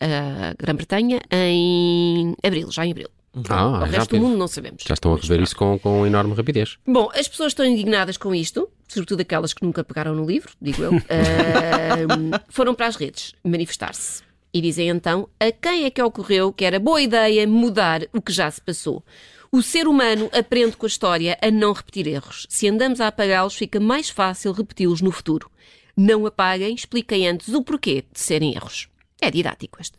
a 0.00 0.54
Grã-Bretanha 0.58 1.20
em 1.30 2.34
abril, 2.42 2.70
já 2.70 2.84
em 2.86 2.90
abril. 2.92 3.08
ah, 3.48 3.66
o 3.68 3.84
resto 3.84 3.90
do 3.92 3.98
rápido. 3.98 4.20
mundo 4.22 4.36
não 4.36 4.48
sabemos. 4.48 4.82
Já 4.86 4.94
estão 4.94 5.14
a 5.14 5.16
rever 5.16 5.40
isso 5.40 5.54
com, 5.56 5.78
com 5.78 6.06
enorme 6.06 6.34
rapidez. 6.34 6.76
Bom, 6.86 7.08
as 7.14 7.28
pessoas 7.28 7.52
estão 7.52 7.64
indignadas 7.64 8.16
com 8.16 8.34
isto, 8.34 8.68
sobretudo 8.88 9.20
aquelas 9.20 9.52
que 9.54 9.64
nunca 9.64 9.84
pegaram 9.84 10.14
no 10.14 10.24
livro, 10.24 10.50
digo 10.60 10.82
eu, 10.82 10.92
Ahm, 10.92 12.30
foram 12.48 12.74
para 12.74 12.86
as 12.86 12.96
redes 12.96 13.34
manifestar-se. 13.44 14.22
E 14.52 14.60
dizem 14.62 14.88
então 14.88 15.28
a 15.38 15.52
quem 15.52 15.84
é 15.84 15.90
que 15.90 16.02
ocorreu 16.02 16.52
que 16.52 16.64
era 16.64 16.80
boa 16.80 17.00
ideia 17.02 17.46
mudar 17.46 18.02
o 18.14 18.20
que 18.22 18.32
já 18.32 18.50
se 18.50 18.60
passou. 18.60 19.04
O 19.50 19.62
ser 19.62 19.88
humano 19.88 20.28
aprende 20.32 20.76
com 20.76 20.84
a 20.84 20.88
história 20.88 21.38
a 21.40 21.50
não 21.50 21.72
repetir 21.72 22.06
erros. 22.06 22.46
Se 22.50 22.68
andamos 22.68 23.00
a 23.00 23.08
apagá-los, 23.08 23.54
fica 23.54 23.80
mais 23.80 24.10
fácil 24.10 24.52
repeti-los 24.52 25.00
no 25.00 25.10
futuro. 25.10 25.50
Não 25.96 26.26
apaguem, 26.26 26.74
expliquem 26.74 27.26
antes 27.26 27.48
o 27.48 27.62
porquê 27.62 28.04
de 28.12 28.20
serem 28.20 28.54
erros. 28.54 28.88
É 29.20 29.30
didático 29.30 29.78
este. 29.80 29.98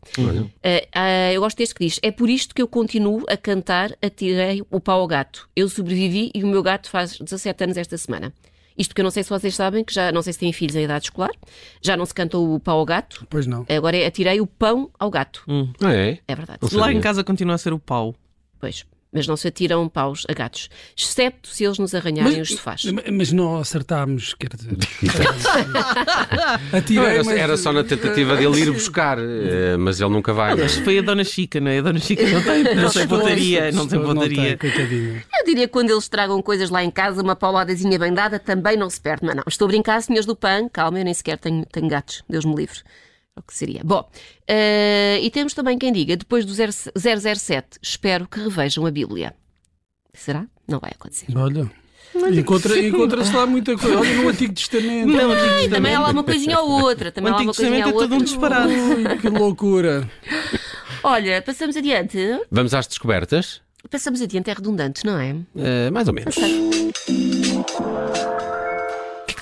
Ah, 0.64 0.88
ah, 0.94 1.34
eu 1.34 1.42
gosto 1.42 1.58
deste 1.58 1.76
que 1.76 1.84
diz: 1.86 2.00
É 2.02 2.10
por 2.10 2.30
isto 2.30 2.56
que 2.56 2.62
eu 2.62 2.68
continuo 2.68 3.26
a 3.28 3.36
cantar 3.36 3.92
Atirei 4.02 4.64
o 4.72 4.80
pau 4.80 5.02
ao 5.02 5.08
gato. 5.08 5.50
Eu 5.56 5.68
sobrevivi 5.68 6.32
e 6.34 6.44
o 6.44 6.48
meu 6.48 6.64
gato 6.64 6.90
faz 6.90 7.18
17 7.18 7.64
anos 7.66 7.78
esta 7.78 7.98
semana. 7.98 8.34
Isto 8.78 8.92
porque 8.92 9.02
eu 9.02 9.04
não 9.04 9.12
sei 9.12 9.24
se 9.24 9.30
vocês 9.30 9.54
sabem, 9.56 9.84
que 9.84 9.94
já 9.94 10.10
não 10.10 10.22
sei 10.22 10.32
se 10.32 10.40
têm 10.40 10.54
filhos 10.54 10.74
em 10.78 10.86
idade 10.86 11.06
escolar, 11.06 11.32
já 11.82 11.98
não 11.98 12.06
se 12.06 12.14
canta 12.14 12.38
o 12.38 12.62
pau 12.62 12.80
ao 12.80 12.86
gato, 12.86 13.28
Pois 13.30 13.46
não. 13.46 13.66
agora 13.68 13.98
é 13.98 14.06
atirei 14.06 14.40
o 14.40 14.48
pão 14.48 14.90
ao 14.98 15.10
gato. 15.10 15.44
Ah, 15.84 15.94
é? 15.94 16.20
É 16.26 16.36
verdade. 16.36 16.60
Lá 16.72 16.94
em 16.94 17.02
casa 17.02 17.22
continua 17.22 17.56
a 17.56 17.58
ser 17.58 17.74
o 17.74 17.80
pau. 17.80 18.16
Pois. 18.58 18.86
Mas 19.12 19.26
não 19.26 19.36
se 19.36 19.48
atiram 19.48 19.90
paus 19.90 20.24
a 20.30 20.34
gatos, 20.34 20.70
excepto 20.96 21.50
se 21.50 21.64
eles 21.66 21.80
nos 21.80 21.96
arranharem 21.96 22.42
os 22.42 22.50
sofás. 22.50 22.84
mas 23.12 23.32
não 23.32 23.58
acertámos, 23.58 24.36
quer 24.36 24.50
dizer. 24.56 24.78
Não, 26.72 26.78
Atirei, 26.80 27.06
era, 27.06 27.24
mas- 27.24 27.38
era 27.38 27.58
só 27.58 27.72
na 27.74 27.84
tentativa 27.84 28.36
dele 28.36 28.62
ir 28.62 28.72
buscar, 28.72 29.18
eh, 29.20 29.78
mas 29.78 30.00
ele 30.00 30.10
nunca 30.12 30.34
vai. 30.34 30.50
não 30.52 30.62
é? 30.62 30.64
Aliás, 30.66 30.76
foi 30.84 31.00
a 31.00 31.02
Dona 31.02 31.24
Chica, 31.24 31.60
não 31.60 31.72
é? 31.72 31.80
A 31.80 31.82
Dona 31.82 32.00
Chica 32.00 32.24
não 32.30 32.42
tem, 32.44 32.64
não 32.76 32.90
tem 32.92 33.08
pontaria. 33.08 33.72
Não 33.72 33.88
tem 33.88 34.00
pontaria. 34.00 34.58
Eu 35.40 35.46
diria 35.46 35.68
que 35.68 35.74
quando 35.74 35.90
eles 35.90 36.08
tragam 36.08 36.42
coisas 36.42 36.70
lá 36.70 36.84
em 36.84 36.92
casa, 36.92 37.22
uma 37.22 37.36
pauladazinha 37.36 37.98
bem 37.98 38.14
dada 38.14 38.38
também 38.40 38.78
não 38.78 38.90
se 38.90 39.00
perde. 39.02 39.26
Mas 39.26 39.36
não, 39.36 39.44
estou 39.48 39.66
a 39.66 39.70
brincar, 39.70 40.02
senhores 40.02 40.26
do 40.26 40.36
PAN, 40.36 40.70
calma, 40.72 41.00
eu 41.00 41.06
nem 41.06 41.14
sequer 41.14 41.38
tenho, 41.38 41.66
tenho 41.66 41.88
gatos, 41.88 42.24
Deus 42.30 42.46
me 42.46 42.56
livre. 42.56 42.80
O 43.40 43.44
que 43.44 43.56
seria. 43.56 43.82
Bom, 43.84 44.08
eh, 44.48 45.20
e 45.22 45.32
temos 45.32 45.54
também 45.54 45.78
quem 45.80 45.92
diga, 45.94 46.16
depois 46.18 46.46
do 46.46 46.54
0- 46.54 46.92
007, 47.32 47.80
espero 47.82 48.28
que 48.28 48.40
revejam 48.40 48.86
a 48.86 48.92
Bíblia. 48.92 49.34
Será? 50.14 50.46
Não 50.68 50.80
vai 50.80 50.92
acontecer. 50.94 51.26
Olha. 51.36 51.72
Encontra- 52.38 52.78
Encontra-se 52.78 53.32
lá 53.36 53.46
muita 53.46 53.78
coisa. 53.78 53.98
Olha 54.00 54.14
no 54.16 54.28
Antigo 54.30 54.54
Testamento. 54.54 55.08
Não, 55.08 55.32
Antigo 55.32 55.46
E 55.48 55.48
também 55.48 55.70
Testamento. 55.70 55.96
há 55.96 56.00
lá 56.02 56.10
uma 56.12 56.24
coisinha 56.24 56.60
ou 56.60 56.70
outra. 56.84 57.10
O 57.10 57.12
Também 57.12 57.32
há 57.32 57.36
lá 57.36 57.42
Antigo 57.42 57.50
uma 57.52 57.56
coisinha 57.56 57.84
Testamento 57.84 57.98
é 57.98 58.08
todo 58.08 58.12
um 58.12 58.18
outra. 58.18 58.26
disparate. 58.26 58.74
Ui, 58.74 59.18
que 59.18 59.30
loucura. 59.30 60.10
Olha, 61.04 61.42
passamos 61.42 61.78
adiante. 61.78 62.18
Vamos 62.52 62.74
às 62.74 62.88
descobertas? 62.88 63.62
Passamos 63.90 64.22
adiante 64.22 64.50
é 64.50 64.54
redundante, 64.54 65.06
não 65.06 65.18
é? 65.18 65.34
Eh, 65.56 65.90
mais 65.92 66.08
ou 66.10 66.14
menos. 66.14 66.36
O 66.36 66.40
que 66.42 66.89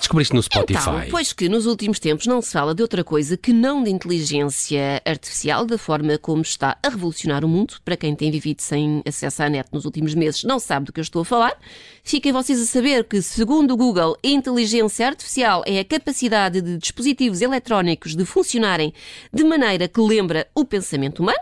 descobriste 0.07 0.33
no 0.33 0.41
Spotify? 0.41 0.79
Então, 0.79 1.01
pois 1.11 1.33
que 1.33 1.49
nos 1.49 1.65
últimos 1.65 1.99
tempos 1.99 2.25
não 2.25 2.41
se 2.41 2.51
fala 2.51 2.73
de 2.73 2.81
outra 2.81 3.03
coisa 3.03 3.35
que 3.35 3.51
não 3.51 3.83
de 3.83 3.89
inteligência 3.89 5.01
artificial, 5.05 5.65
da 5.65 5.77
forma 5.77 6.17
como 6.17 6.41
está 6.41 6.77
a 6.81 6.89
revolucionar 6.89 7.43
o 7.43 7.47
mundo. 7.47 7.75
Para 7.83 7.97
quem 7.97 8.15
tem 8.15 8.31
vivido 8.31 8.61
sem 8.61 9.01
acesso 9.05 9.43
à 9.43 9.49
net 9.49 9.69
nos 9.71 9.85
últimos 9.85 10.15
meses, 10.15 10.43
não 10.43 10.59
sabe 10.59 10.85
do 10.85 10.93
que 10.93 10.99
eu 10.99 11.03
estou 11.03 11.21
a 11.21 11.25
falar. 11.25 11.53
Fiquem 12.03 12.31
vocês 12.31 12.61
a 12.61 12.65
saber 12.65 13.03
que, 13.03 13.21
segundo 13.21 13.71
o 13.71 13.77
Google, 13.77 14.17
a 14.23 14.27
inteligência 14.27 15.07
artificial 15.07 15.63
é 15.65 15.79
a 15.79 15.85
capacidade 15.85 16.61
de 16.61 16.77
dispositivos 16.77 17.41
eletrónicos 17.41 18.15
de 18.15 18.23
funcionarem 18.25 18.93
de 19.33 19.43
maneira 19.43 19.87
que 19.87 19.99
lembra 19.99 20.47
o 20.55 20.63
pensamento 20.63 21.19
humano. 21.19 21.39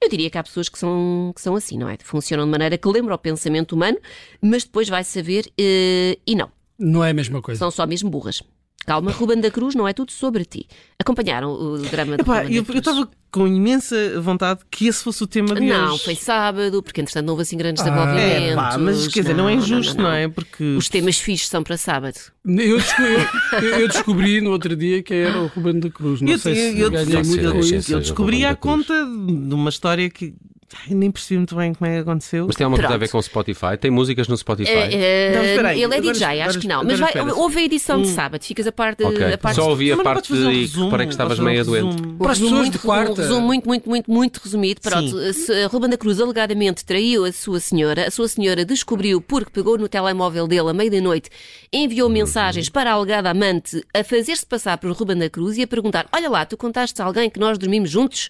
Eu 0.00 0.08
diria 0.08 0.28
que 0.28 0.36
há 0.36 0.42
pessoas 0.42 0.68
que 0.68 0.78
são, 0.78 1.32
que 1.34 1.40
são 1.40 1.56
assim, 1.56 1.78
não 1.78 1.88
é? 1.88 1.96
Funcionam 2.02 2.44
de 2.44 2.50
maneira 2.50 2.76
que 2.76 2.88
lembra 2.88 3.14
o 3.14 3.18
pensamento 3.18 3.72
humano, 3.72 3.98
mas 4.40 4.64
depois 4.64 4.88
vai 4.88 5.02
saber 5.02 5.50
eh, 5.58 6.18
e 6.26 6.34
não. 6.36 6.50
Não 6.78 7.04
é 7.04 7.10
a 7.10 7.14
mesma 7.14 7.40
coisa. 7.40 7.58
São 7.58 7.70
só 7.70 7.86
mesmo 7.86 8.10
burras. 8.10 8.42
Calma, 8.86 9.10
Ruben 9.12 9.40
da 9.40 9.50
Cruz, 9.50 9.74
não 9.74 9.88
é 9.88 9.94
tudo 9.94 10.12
sobre 10.12 10.44
ti. 10.44 10.66
Acompanharam 10.98 11.50
o 11.50 11.78
drama 11.78 12.16
de 12.16 12.22
Epá, 12.22 12.42
Ruben 12.42 12.56
eu 12.68 12.78
estava 12.78 13.08
com 13.32 13.48
imensa 13.48 14.20
vontade 14.20 14.60
que 14.70 14.86
esse 14.86 15.02
fosse 15.02 15.24
o 15.24 15.26
tema 15.26 15.54
de 15.54 15.62
Não, 15.62 15.94
hoje. 15.94 16.04
foi 16.04 16.14
sábado, 16.14 16.82
porque 16.82 17.00
entretanto 17.00 17.24
não 17.24 17.32
houve 17.32 17.42
assim 17.44 17.56
grandes 17.56 17.82
Ah, 17.82 17.88
desenvolvimentos. 17.88 18.50
É 18.50 18.54
pá, 18.54 18.76
mas 18.76 19.08
quer 19.08 19.20
dizer, 19.22 19.34
não, 19.34 19.48
é 19.48 19.54
injusto, 19.54 19.96
não, 20.00 20.12
é? 20.12 20.28
Porque 20.28 20.62
Os 20.76 20.90
temas 20.90 21.18
fixos 21.18 21.48
são 21.48 21.62
para 21.62 21.78
sábado. 21.78 22.16
Eu 22.44 22.76
descobri, 22.78 23.16
eu- 23.62 23.80
eu 23.80 23.88
descobri 23.88 24.40
no 24.42 24.50
outro 24.50 24.76
dia 24.76 25.02
que 25.02 25.14
era 25.14 25.40
o 25.40 25.46
Ruben 25.46 25.80
da 25.80 25.88
Cruz. 25.88 26.20
Não 26.20 26.32
Eu- 26.32 26.38
sei 26.38 26.54
se 26.54 26.78
eu- 26.78 26.90
ganhei 26.90 27.16
eu- 27.16 27.24
muito 27.24 27.40
eu- 27.42 27.52
com 27.52 27.58
eu- 27.60 27.64
isso. 27.78 27.92
eu 27.92 28.00
descobri 28.00 28.40
Cruz. 28.42 28.56
conta 28.60 28.92
de 29.06 29.54
uma 29.54 29.70
história 29.70 30.10
que 30.10 30.34
ai, 30.74 30.94
nem 30.94 31.10
percebi 31.10 31.38
muito 31.38 31.54
bem 31.56 31.72
como 31.74 31.90
é 31.90 31.94
que 31.94 32.00
aconteceu. 32.00 32.46
Mas 32.46 32.56
tem 32.56 32.64
alguma 32.64 32.80
coisa 32.82 32.94
a 32.94 32.98
ver 32.98 33.08
com 33.08 33.18
o 33.18 33.22
Spotify? 33.22 33.76
Tem 33.80 33.90
músicas 33.90 34.28
no 34.28 34.36
Spotify? 34.36 34.70
Eh, 34.70 34.90
eh, 34.92 35.32
Não, 35.34 35.44
espera 35.44 35.68
aí, 35.68 35.82
ele 35.82 35.94
é 35.94 35.98
agora- 35.98 36.12
DJ, 36.12 36.26
acho 36.26 36.42
agora- 36.42 36.60
que 36.60 36.68
não. 36.68 36.84
Mas 36.84 36.98
vai, 36.98 37.12
a 37.14 37.62
edição 37.62 38.02
de 38.02 38.08
sábado, 38.08 38.42
ficas 38.42 38.66
a 38.66 38.72
parte. 38.72 39.02
Ok. 39.04 39.32
A 39.32 39.38
parte 39.38 39.56
Só 39.56 39.68
ouvi 39.68 39.92
a 39.92 39.96
parte 39.96 40.32
um 40.32 40.50
e 40.50 40.60
resumo, 40.60 40.84
reparei 40.86 41.06
que 41.06 41.12
estavas 41.12 41.38
meia 41.38 41.62
um 41.62 41.64
doente. 41.64 42.02
Para 42.18 42.32
as 42.32 42.38
pessoas 42.38 42.60
muito, 42.60 42.72
de 42.72 42.78
quarta. 42.78 43.12
Um 43.12 43.14
resumo 43.14 43.46
muito, 43.46 43.66
muito, 43.66 43.88
muito, 43.88 44.10
muito 44.10 44.40
resumido. 44.42 44.80
Pronto, 44.80 45.32
se 45.32 45.52
a 45.52 45.66
Ruben 45.66 45.90
da 45.90 45.96
Cruz 45.96 46.20
alegadamente 46.20 46.84
traiu 46.84 47.24
a 47.24 47.32
sua 47.32 47.60
senhora. 47.60 48.06
A 48.06 48.10
sua 48.10 48.28
senhora 48.28 48.64
descobriu 48.64 49.20
porque 49.20 49.50
pegou 49.50 49.78
no 49.78 49.88
telemóvel 49.88 50.46
dele 50.46 50.70
à 50.70 50.72
meia 50.72 50.90
da 50.90 51.00
noite, 51.00 51.30
enviou 51.72 52.08
mensagens 52.08 52.68
para 52.68 52.90
a 52.90 52.94
alegada 52.94 53.30
amante 53.30 53.82
a 53.94 54.04
fazer-se 54.04 54.44
passar 54.46 54.78
por 54.78 54.90
Ruben 54.92 55.16
da 55.18 55.30
Cruz 55.30 55.56
e 55.56 55.62
a 55.62 55.66
perguntar: 55.66 56.06
Olha 56.12 56.28
lá, 56.28 56.44
tu 56.44 56.56
contaste 56.56 57.00
a 57.00 57.04
alguém 57.04 57.30
que 57.30 57.38
nós 57.40 57.58
dormimos 57.58 57.90
juntos? 57.90 58.28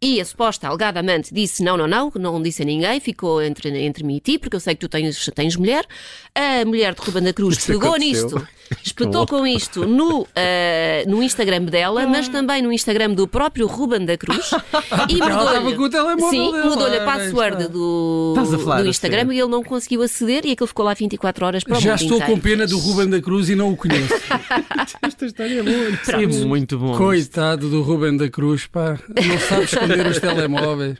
E 0.00 0.20
a 0.20 0.24
suposta 0.24 0.68
alegada 0.68 1.00
amante 1.00 1.34
disse: 1.34 1.60
Não, 1.64 1.76
não, 1.76 1.88
não, 1.88 2.12
não 2.14 2.40
disse 2.40 2.62
a 2.62 2.64
ninguém, 2.64 3.00
ficou 3.00 3.42
entre, 3.42 3.68
entre 3.84 4.04
mim 4.04 4.16
e 4.16 4.20
ti, 4.20 4.38
porque 4.38 4.54
eu 4.54 4.60
sei 4.60 4.74
que 4.76 4.80
tu 4.80 4.88
tens, 4.88 5.28
tens 5.34 5.56
mulher. 5.56 5.84
A 6.32 6.64
mulher 6.64 6.94
de 6.94 7.00
Ruben 7.00 7.24
da 7.24 7.32
Cruz 7.32 7.58
Isso 7.58 7.66
pegou 7.66 7.90
aconteceu. 7.90 8.26
nisto, 8.26 8.48
espetou 8.84 9.26
com 9.26 9.44
isto 9.44 9.84
no, 9.88 10.24
ah, 10.36 11.02
no 11.08 11.20
Instagram 11.20 11.62
dela, 11.64 12.06
mas 12.06 12.28
também 12.28 12.62
no 12.62 12.72
Instagram 12.72 13.10
do 13.10 13.26
próprio 13.26 13.66
Ruben 13.66 14.04
da 14.04 14.16
Cruz. 14.16 14.52
e 15.10 15.14
mudou-lhe- 15.16 16.20
Sim, 16.30 16.52
mudou-lhe 16.52 16.96
a 16.98 17.02
ora, 17.02 17.04
password 17.04 17.68
do, 17.68 18.34
do 18.36 18.88
Instagram 18.88 19.18
sério? 19.22 19.32
e 19.32 19.40
ele 19.40 19.50
não 19.50 19.64
conseguiu 19.64 20.02
aceder 20.02 20.46
e 20.46 20.52
aquilo 20.52 20.68
ficou 20.68 20.84
lá 20.84 20.94
24 20.94 21.44
horas 21.44 21.64
para 21.64 21.76
o 21.76 21.80
Já 21.80 21.96
estou 21.96 22.18
inteiro. 22.18 22.32
com 22.34 22.38
pena 22.40 22.68
do 22.68 22.78
Ruben 22.78 23.08
da 23.10 23.20
Cruz 23.20 23.48
e 23.48 23.56
não 23.56 23.72
o 23.72 23.76
conheço. 23.76 24.14
Esta 25.02 25.26
história 25.26 25.58
é 25.58 25.62
boa. 25.62 26.22
É 26.22 26.26
muito 26.46 26.78
bom. 26.78 26.96
Coitado 26.96 27.68
do 27.68 27.82
Ruben 27.82 28.16
da 28.16 28.28
Cruz, 28.30 28.66
pá. 28.66 28.96
Não 29.08 29.38
sabe 29.40 29.87
esconder 29.88 30.06
os 30.10 30.18
telemóveis. 30.18 30.98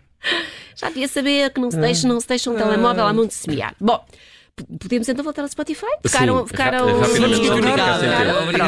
Já 0.76 0.88
devia 0.88 1.09
saber 1.09 1.50
que 1.50 1.61
não 1.61 1.71
se 1.71 1.76
Ah. 1.76 1.80
deixa, 1.80 2.07
não 2.09 2.21
se 2.21 2.28
deixa 2.28 2.50
um 2.50 2.54
telemóvel 2.57 3.04
à 3.07 3.12
mão 3.12 3.26
de 3.26 3.35
semear. 3.35 3.75
Bom, 3.80 4.04
podemos 4.80 5.09
então 5.09 5.25
voltar 5.25 5.42
ao 5.42 5.49
Spotify? 5.49 5.87
Ficaram. 6.04 6.47
Ficaram. 6.47 6.88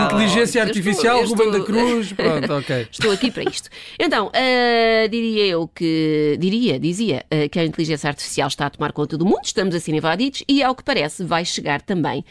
Inteligência 0.06 0.62
artificial, 0.62 1.22
estou- 1.22 1.38
eu 1.44 1.50
Ruben 1.50 1.60
da 1.60 1.64
Cruz. 1.66 2.12
Pronto, 2.14 2.52
ok. 2.54 2.88
Estou 2.90 3.12
aqui 3.12 3.30
para 3.30 3.44
isto. 3.44 3.68
Então, 3.98 4.30
ah, 4.34 5.06
diria 5.08 5.46
eu 5.46 5.68
que. 5.68 6.36
Diria, 6.40 6.78
dizia 6.78 7.24
ah, 7.30 7.48
que 7.48 7.58
a 7.58 7.64
inteligência 7.64 8.08
artificial 8.08 8.48
está 8.48 8.66
a 8.66 8.70
tomar 8.70 8.92
conta 8.92 9.16
do 9.16 9.24
mundo, 9.24 9.40
estamos 9.44 9.74
a 9.74 9.80
ser 9.80 9.94
invadidos 9.94 10.42
e, 10.48 10.62
ao 10.62 10.74
que 10.74 10.82
parece, 10.82 11.24
vai 11.24 11.44
chegar 11.44 11.80
também. 11.82 12.24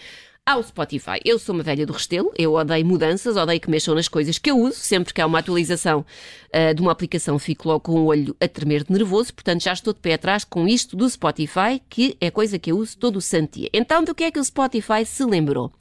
Ao 0.46 0.64
Spotify. 0.64 1.20
Eu 1.24 1.38
sou 1.38 1.54
uma 1.54 1.64
velha 1.64 1.86
do 1.86 1.94
Restelo, 1.94 2.32
eu 2.36 2.54
odeio 2.54 2.86
mudanças, 2.86 3.38
odeio 3.38 3.60
que 3.60 3.70
mexam 3.70 3.94
nas 3.94 4.08
coisas 4.08 4.40
que 4.40 4.50
eu 4.50 4.58
uso. 4.58 4.78
Sempre 4.78 5.14
que 5.14 5.22
há 5.22 5.26
uma 5.28 5.40
atualização 5.40 6.04
ah, 6.52 6.74
de 6.74 6.82
uma 6.82 6.92
aplicação, 6.92 7.38
fico 7.38 7.68
logo 7.68 7.82
com 7.82 7.92
o 7.92 8.06
olho 8.06 8.36
a 8.42 8.48
tremer 8.48 8.84
de 8.84 8.92
nervoso. 8.92 9.32
Portanto, 9.32 9.64
já 9.64 9.74
estou 9.74 9.94
de 9.94 10.00
pé 10.00 10.16
atrás 10.16 10.44
com 10.44 10.68
isto 10.68 10.98
do 10.98 11.08
Spotify, 11.08 11.80
que 11.88 12.18
é 12.20 12.32
coisa 12.32 12.58
que 12.58 12.72
eu 12.72 12.78
uso 12.78 12.98
todo 12.98 13.18
o 13.18 13.22
santo 13.22 13.60
dia. 13.60 13.70
Então, 13.72 14.04
do 14.04 14.16
que 14.16 14.24
é 14.24 14.32
que 14.32 14.40
o 14.40 14.44
Spotify 14.44 15.06
se 15.06 15.24
lembrou? 15.24 15.72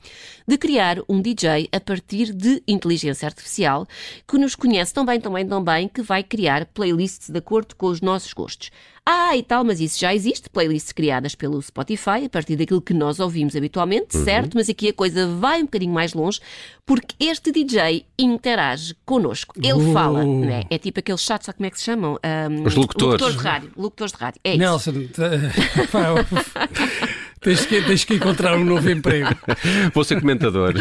De 0.47 0.59
criar 0.59 0.99
um 1.09 1.23
DJ 1.23 1.69
a 1.73 1.81
partir 1.81 2.35
de 2.35 2.63
inteligência 2.69 3.27
artificial 3.27 3.87
que 4.27 4.37
nos 4.37 4.55
conhece 4.55 4.93
tão 4.93 5.07
bem, 5.07 5.19
tão 5.19 5.33
bem, 5.33 5.49
tão 5.49 5.65
bem, 5.65 5.89
que 5.89 6.03
vai 6.03 6.23
criar 6.23 6.67
playlists 6.67 7.31
de 7.31 7.39
acordo 7.39 7.75
com 7.75 7.87
os 7.87 8.03
nossos 8.03 8.35
gostos. 8.35 8.71
Ah, 9.11 9.35
e 9.35 9.43
tal, 9.43 9.65
mas 9.65 9.81
isso 9.81 9.99
já 9.99 10.15
existe. 10.15 10.51
Playlists 10.51 10.93
criadas 10.93 11.35
pelo 11.35 11.63
Spotify, 11.63 12.27
a 12.27 12.29
partir 12.29 12.57
daquilo 12.57 12.83
que 12.83 12.93
nós 12.93 13.19
ouvimos 13.19 13.57
habitualmente, 13.57 14.15
Uhum. 14.19 14.25
certo? 14.25 14.55
Mas 14.55 14.69
aqui 14.69 14.89
a 14.91 14.93
coisa 14.93 15.27
vai 15.27 15.61
um 15.63 15.65
bocadinho 15.65 15.95
mais 15.95 16.13
longe, 16.13 16.41
porque 16.85 17.15
este 17.19 17.51
DJ 17.51 18.05
interage 18.19 18.95
connosco. 19.07 19.55
Ele 19.57 19.73
Uh. 19.73 19.93
fala, 19.95 20.25
né? 20.27 20.65
é 20.69 20.77
tipo 20.77 21.01
aqueles 21.01 21.23
chatos, 21.23 21.47
sabe 21.47 21.57
como 21.57 21.67
é 21.69 21.71
que 21.71 21.79
se 21.79 21.85
chamam? 21.85 22.19
Ahm, 22.23 22.67
Os 22.67 22.75
locutores. 22.75 23.13
Locutores 23.23 23.37
de 23.37 23.43
rádio. 23.43 23.71
Locutores 23.79 24.13
de 24.13 24.19
rádio. 24.19 24.41
É 24.45 24.51
isso. 24.51 24.59
Nelson, 24.59 24.93
t- 24.93 25.23
pá, 25.91 26.69
tens, 27.41 27.67
que, 27.67 27.83
tens 27.83 28.05
que 28.05 28.15
encontrar 28.15 28.57
um 28.57 28.65
novo 28.65 28.91
emprego. 28.91 29.31
Vou 29.95 30.05
ser 30.05 30.21
comentador. 30.21 30.75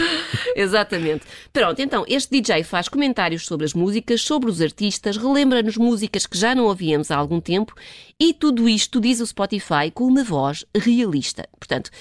Exatamente. 0.55 1.25
Pronto, 1.51 1.81
então, 1.81 2.05
este 2.07 2.41
DJ 2.41 2.63
faz 2.63 2.87
comentários 2.87 3.45
sobre 3.45 3.65
as 3.65 3.73
músicas, 3.73 4.21
sobre 4.21 4.49
os 4.49 4.61
artistas, 4.61 5.17
relembra-nos 5.17 5.77
músicas 5.77 6.25
que 6.25 6.37
já 6.37 6.53
não 6.53 6.65
ouvíamos 6.65 7.11
há 7.11 7.17
algum 7.17 7.39
tempo 7.39 7.73
e 8.19 8.33
tudo 8.33 8.67
isto, 8.67 8.99
diz 8.99 9.19
o 9.19 9.27
Spotify, 9.27 9.91
com 9.93 10.05
uma 10.05 10.23
voz 10.23 10.65
realista. 10.75 11.47
Portanto, 11.59 11.91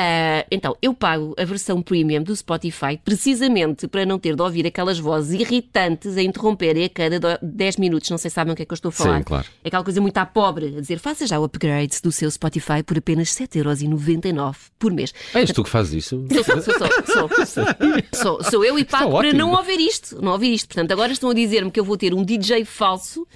ah, 0.00 0.46
então, 0.50 0.76
eu 0.80 0.94
pago 0.94 1.34
a 1.36 1.44
versão 1.44 1.82
premium 1.82 2.22
do 2.22 2.34
Spotify 2.36 2.98
precisamente 3.04 3.88
para 3.88 4.06
não 4.06 4.18
ter 4.18 4.36
de 4.36 4.42
ouvir 4.42 4.64
aquelas 4.66 4.98
vozes 4.98 5.40
irritantes 5.40 6.16
a 6.16 6.22
interromperem 6.22 6.84
a 6.84 6.88
cada 6.88 7.18
do- 7.18 7.38
10 7.42 7.76
minutos. 7.78 8.08
Não 8.10 8.18
sei 8.18 8.30
se 8.30 8.34
sabem 8.36 8.52
o 8.52 8.56
que 8.56 8.62
é 8.62 8.64
que 8.64 8.72
eu 8.72 8.76
estou 8.76 8.90
a 8.90 8.92
falar. 8.92 9.18
Sim, 9.18 9.24
claro. 9.24 9.46
É 9.64 9.68
aquela 9.68 9.82
coisa 9.82 10.00
muito 10.00 10.16
à 10.18 10.24
pobre, 10.24 10.76
a 10.76 10.80
dizer 10.80 10.98
faça 10.98 11.26
já 11.26 11.38
o 11.40 11.44
upgrade 11.44 12.00
do 12.02 12.12
seu 12.12 12.30
Spotify 12.30 12.82
por 12.84 12.96
apenas 12.96 13.28
7,99€ 13.30 14.56
por 14.78 14.92
mês. 14.92 15.12
És 15.34 15.50
tu 15.52 15.64
que 15.64 15.70
fazes 15.70 16.04
isso? 16.04 16.24
Sou, 16.32 16.44
sou, 16.44 16.62
sou, 16.62 16.74
sou, 17.06 17.46
sou, 17.46 17.64
sou, 18.14 18.44
sou 18.44 18.64
eu 18.64 18.78
e 18.78 18.84
pago 18.84 19.10
para 19.18 19.32
não 19.32 19.52
ouvir 19.52 19.80
isto. 19.80 20.20
Não 20.22 20.32
ouvir 20.32 20.52
isto. 20.54 20.68
Portanto, 20.68 20.92
agora 20.92 21.12
estão 21.12 21.30
a 21.30 21.34
dizer-me 21.34 21.70
que 21.70 21.80
eu 21.80 21.84
vou 21.84 21.96
ter 21.96 22.14
um 22.14 22.24
DJ 22.24 22.64
falso 22.64 23.26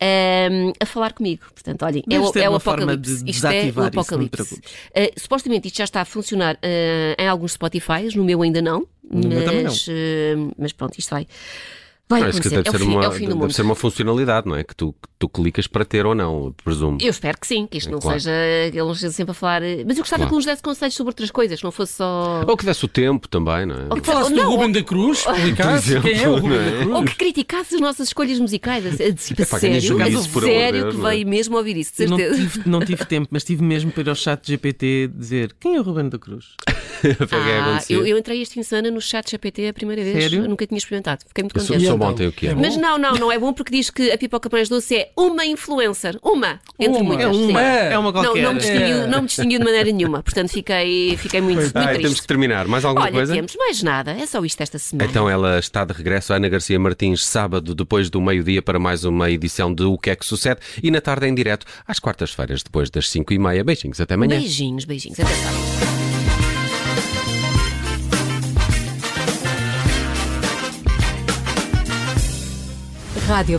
ahm, 0.00 0.72
a 0.80 0.86
falar 0.86 1.12
comigo. 1.12 1.44
Portanto, 1.52 1.82
olhem, 1.84 2.02
é 2.08 2.14
é 2.14 2.18
o 2.48 2.52
uma 2.52 2.60
forma 2.60 2.82
apocalipse. 2.92 3.24
de 3.24 3.30
Isto 3.30 3.46
é 3.46 3.72
o 3.74 3.82
apocalipse. 3.84 4.60
Ah, 4.94 5.10
supostamente 5.16 5.68
isto 5.68 5.78
já 5.78 5.84
está 5.84 6.03
a 6.04 6.06
funcionar 6.06 6.58
ah, 6.62 7.22
em 7.22 7.26
alguns 7.26 7.52
Spotify, 7.52 8.06
no 8.14 8.24
meu 8.24 8.42
ainda 8.42 8.62
não. 8.62 8.86
Também 9.10 9.46
não. 9.46 9.64
Mas, 9.64 9.86
ah, 9.88 10.54
mas 10.56 10.72
pronto, 10.72 10.98
isto 10.98 11.10
vai. 11.10 11.26
Vai 12.06 12.20
Não, 12.20 12.28
acontecer. 12.28 12.50
deve, 12.50 12.68
É 12.68 12.70
ser 12.72 12.78
fim, 12.78 12.84
uma, 12.84 13.04
é 13.04 13.08
mundo. 13.08 13.40
deve 13.40 13.54
ser 13.54 13.62
uma 13.62 13.74
funcionalidade, 13.74 14.46
não 14.46 14.54
é? 14.54 14.62
Que 14.62 14.76
tu, 14.76 14.92
que 14.92 15.08
tu 15.18 15.26
clicas 15.26 15.66
para 15.66 15.86
ter 15.86 16.04
ou 16.04 16.14
não, 16.14 16.54
presumo. 16.62 16.98
Eu 17.00 17.08
espero 17.08 17.38
que 17.40 17.46
sim, 17.46 17.66
que 17.66 17.78
isto 17.78 17.88
É 17.88 17.92
não 17.92 17.98
claro. 17.98 18.20
seja. 18.20 18.30
que 18.70 18.76
Ele 18.76 18.84
não 18.84 18.92
esteja 18.92 19.12
sempre 19.12 19.30
a 19.30 19.34
falar. 19.34 19.62
Mas 19.86 19.96
eu 19.96 20.02
gostava 20.02 20.18
Claro. 20.20 20.28
que 20.28 20.34
nos 20.36 20.44
desse 20.44 20.62
conselhos 20.62 20.94
sobre 20.94 21.10
outras 21.10 21.30
coisas, 21.30 21.58
que 21.58 21.64
não 21.64 21.72
fosse 21.72 21.94
só. 21.94 22.44
Ou 22.46 22.56
que 22.58 22.64
desse 22.66 22.84
o 22.84 22.88
tempo 22.88 23.26
também, 23.26 23.64
não 23.64 23.74
é? 23.74 23.86
Ou 23.88 23.96
que- 23.96 24.06
Falaste 24.06 24.32
não, 24.34 24.44
do 24.44 24.50
Ruben 24.56 24.72
da 24.72 24.82
Cruz, 24.82 25.18
explicaste 25.26 26.00
quem 26.02 26.22
é 26.22 26.28
o 26.28 26.36
Ruben 26.36 26.58
da 26.58 26.70
Cruz. 26.82 26.94
Ou 26.94 27.04
que 27.04 27.14
criticasse 27.16 27.74
as 27.76 27.80
nossas 27.80 28.08
escolhas 28.08 28.38
musicais. 28.38 28.84
A, 28.84 28.88
a, 28.90 29.12
tipo, 29.14 29.42
a 29.42 29.46
sério, 29.46 29.80
de 29.80 29.86
sério 30.40 30.80
Deus, 30.82 30.94
que 30.94 31.00
não 31.00 31.08
é? 31.08 31.10
veio 31.14 31.26
mesmo 31.26 31.56
ouvir 31.56 31.76
isso, 31.78 31.92
de 31.96 32.02
Eu 32.04 32.10
Não 32.10 32.16
certeza. 32.18 32.40
tive, 32.42 32.68
não 32.68 32.80
tive 32.80 33.04
tempo, 33.06 33.28
mas 33.30 33.44
tive 33.44 33.62
mesmo 33.64 33.90
para 33.90 34.02
ir 34.02 34.08
ao 34.10 34.14
chat 34.14 34.46
GPT 34.46 35.10
dizer 35.16 35.54
quem 35.58 35.76
é 35.76 35.80
o 35.80 35.82
Ruben 35.82 36.10
da 36.10 36.18
Cruz? 36.18 36.54
É 37.04 37.08
Ah, 37.32 37.80
eu, 37.90 38.06
eu 38.06 38.16
entrei 38.16 38.40
este 38.40 38.62
semana 38.64 38.90
no 38.90 38.98
chat 39.00 39.30
GPT 39.30 39.68
a 39.68 39.74
primeira 39.74 40.02
vez. 40.02 40.22
Sério? 40.22 40.44
Eu 40.44 40.48
nunca 40.48 40.66
tinha 40.66 40.78
experimentado. 40.78 41.22
Fiquei 41.28 41.42
muito 41.44 41.52
contente. 41.54 41.93
Sou 41.94 42.06
então? 42.06 42.08
ontem 42.10 42.26
o 42.28 42.32
que 42.32 42.46
é. 42.48 42.54
Bom? 42.54 42.60
Mas 42.60 42.76
não, 42.76 42.98
não, 42.98 43.12
não 43.14 43.32
é 43.32 43.38
bom 43.38 43.52
porque 43.52 43.70
diz 43.74 43.90
que 43.90 44.10
a 44.10 44.18
pipoca 44.18 44.48
mais 44.52 44.68
doce 44.68 44.94
é 44.96 45.10
uma 45.16 45.44
influencer. 45.44 46.18
Uma. 46.22 46.60
Entre 46.78 47.00
Uma. 47.00 47.04
muitas. 47.04 47.26
É 47.26 47.28
uma, 47.28 47.62
É. 47.62 47.92
é 47.92 47.98
uma 47.98 48.12
Não, 48.12 48.22
qualquer. 48.22 48.42
não 48.42 48.52
me, 48.54 48.58
distinguiu, 48.60 48.96
É. 49.02 49.06
não 49.06 49.20
me 49.22 49.26
distinguiu 49.26 49.58
de 49.58 49.64
maneira 49.64 49.90
nenhuma. 49.90 50.22
Portanto, 50.22 50.48
fiquei, 50.50 51.16
fiquei 51.16 51.40
muito, 51.40 51.60
muito 51.60 51.76
Ai, 51.76 51.84
triste. 51.86 52.02
temos 52.02 52.20
que 52.20 52.26
terminar. 52.26 52.66
Mais 52.66 52.84
alguma 52.84 53.06
Olha, 53.06 53.12
coisa? 53.12 53.34
temos 53.34 53.54
mais 53.56 53.82
nada. 53.82 54.12
É 54.12 54.26
só 54.26 54.44
isto 54.44 54.60
esta 54.62 54.78
semana. 54.78 55.08
Então 55.10 55.28
ela 55.28 55.58
está 55.58 55.84
de 55.84 55.92
regresso, 55.92 56.32
Ana 56.32 56.48
Garcia 56.48 56.78
Martins, 56.78 57.24
sábado, 57.24 57.74
depois 57.74 58.10
do 58.10 58.20
meio-dia, 58.20 58.60
para 58.62 58.78
mais 58.78 59.04
uma 59.04 59.30
edição 59.30 59.72
de 59.74 59.84
O 59.84 59.96
que 59.98 60.10
é 60.10 60.16
que 60.16 60.24
sucede 60.26 60.60
e 60.82 60.90
na 60.90 61.00
tarde 61.00 61.26
em 61.26 61.34
direto, 61.34 61.66
às 61.86 61.98
quartas-feiras, 61.98 62.62
depois 62.62 62.90
das 62.90 63.08
5 63.10 63.32
e 63.32 63.38
meia. 63.38 63.64
Beijinhos, 63.64 64.00
até 64.00 64.14
amanhã. 64.14 64.38
Beijinhos, 64.38 64.84
beijinhos. 64.84 65.18
Até 65.20 65.32
sábado. 65.32 65.93
Rádio 73.34 73.58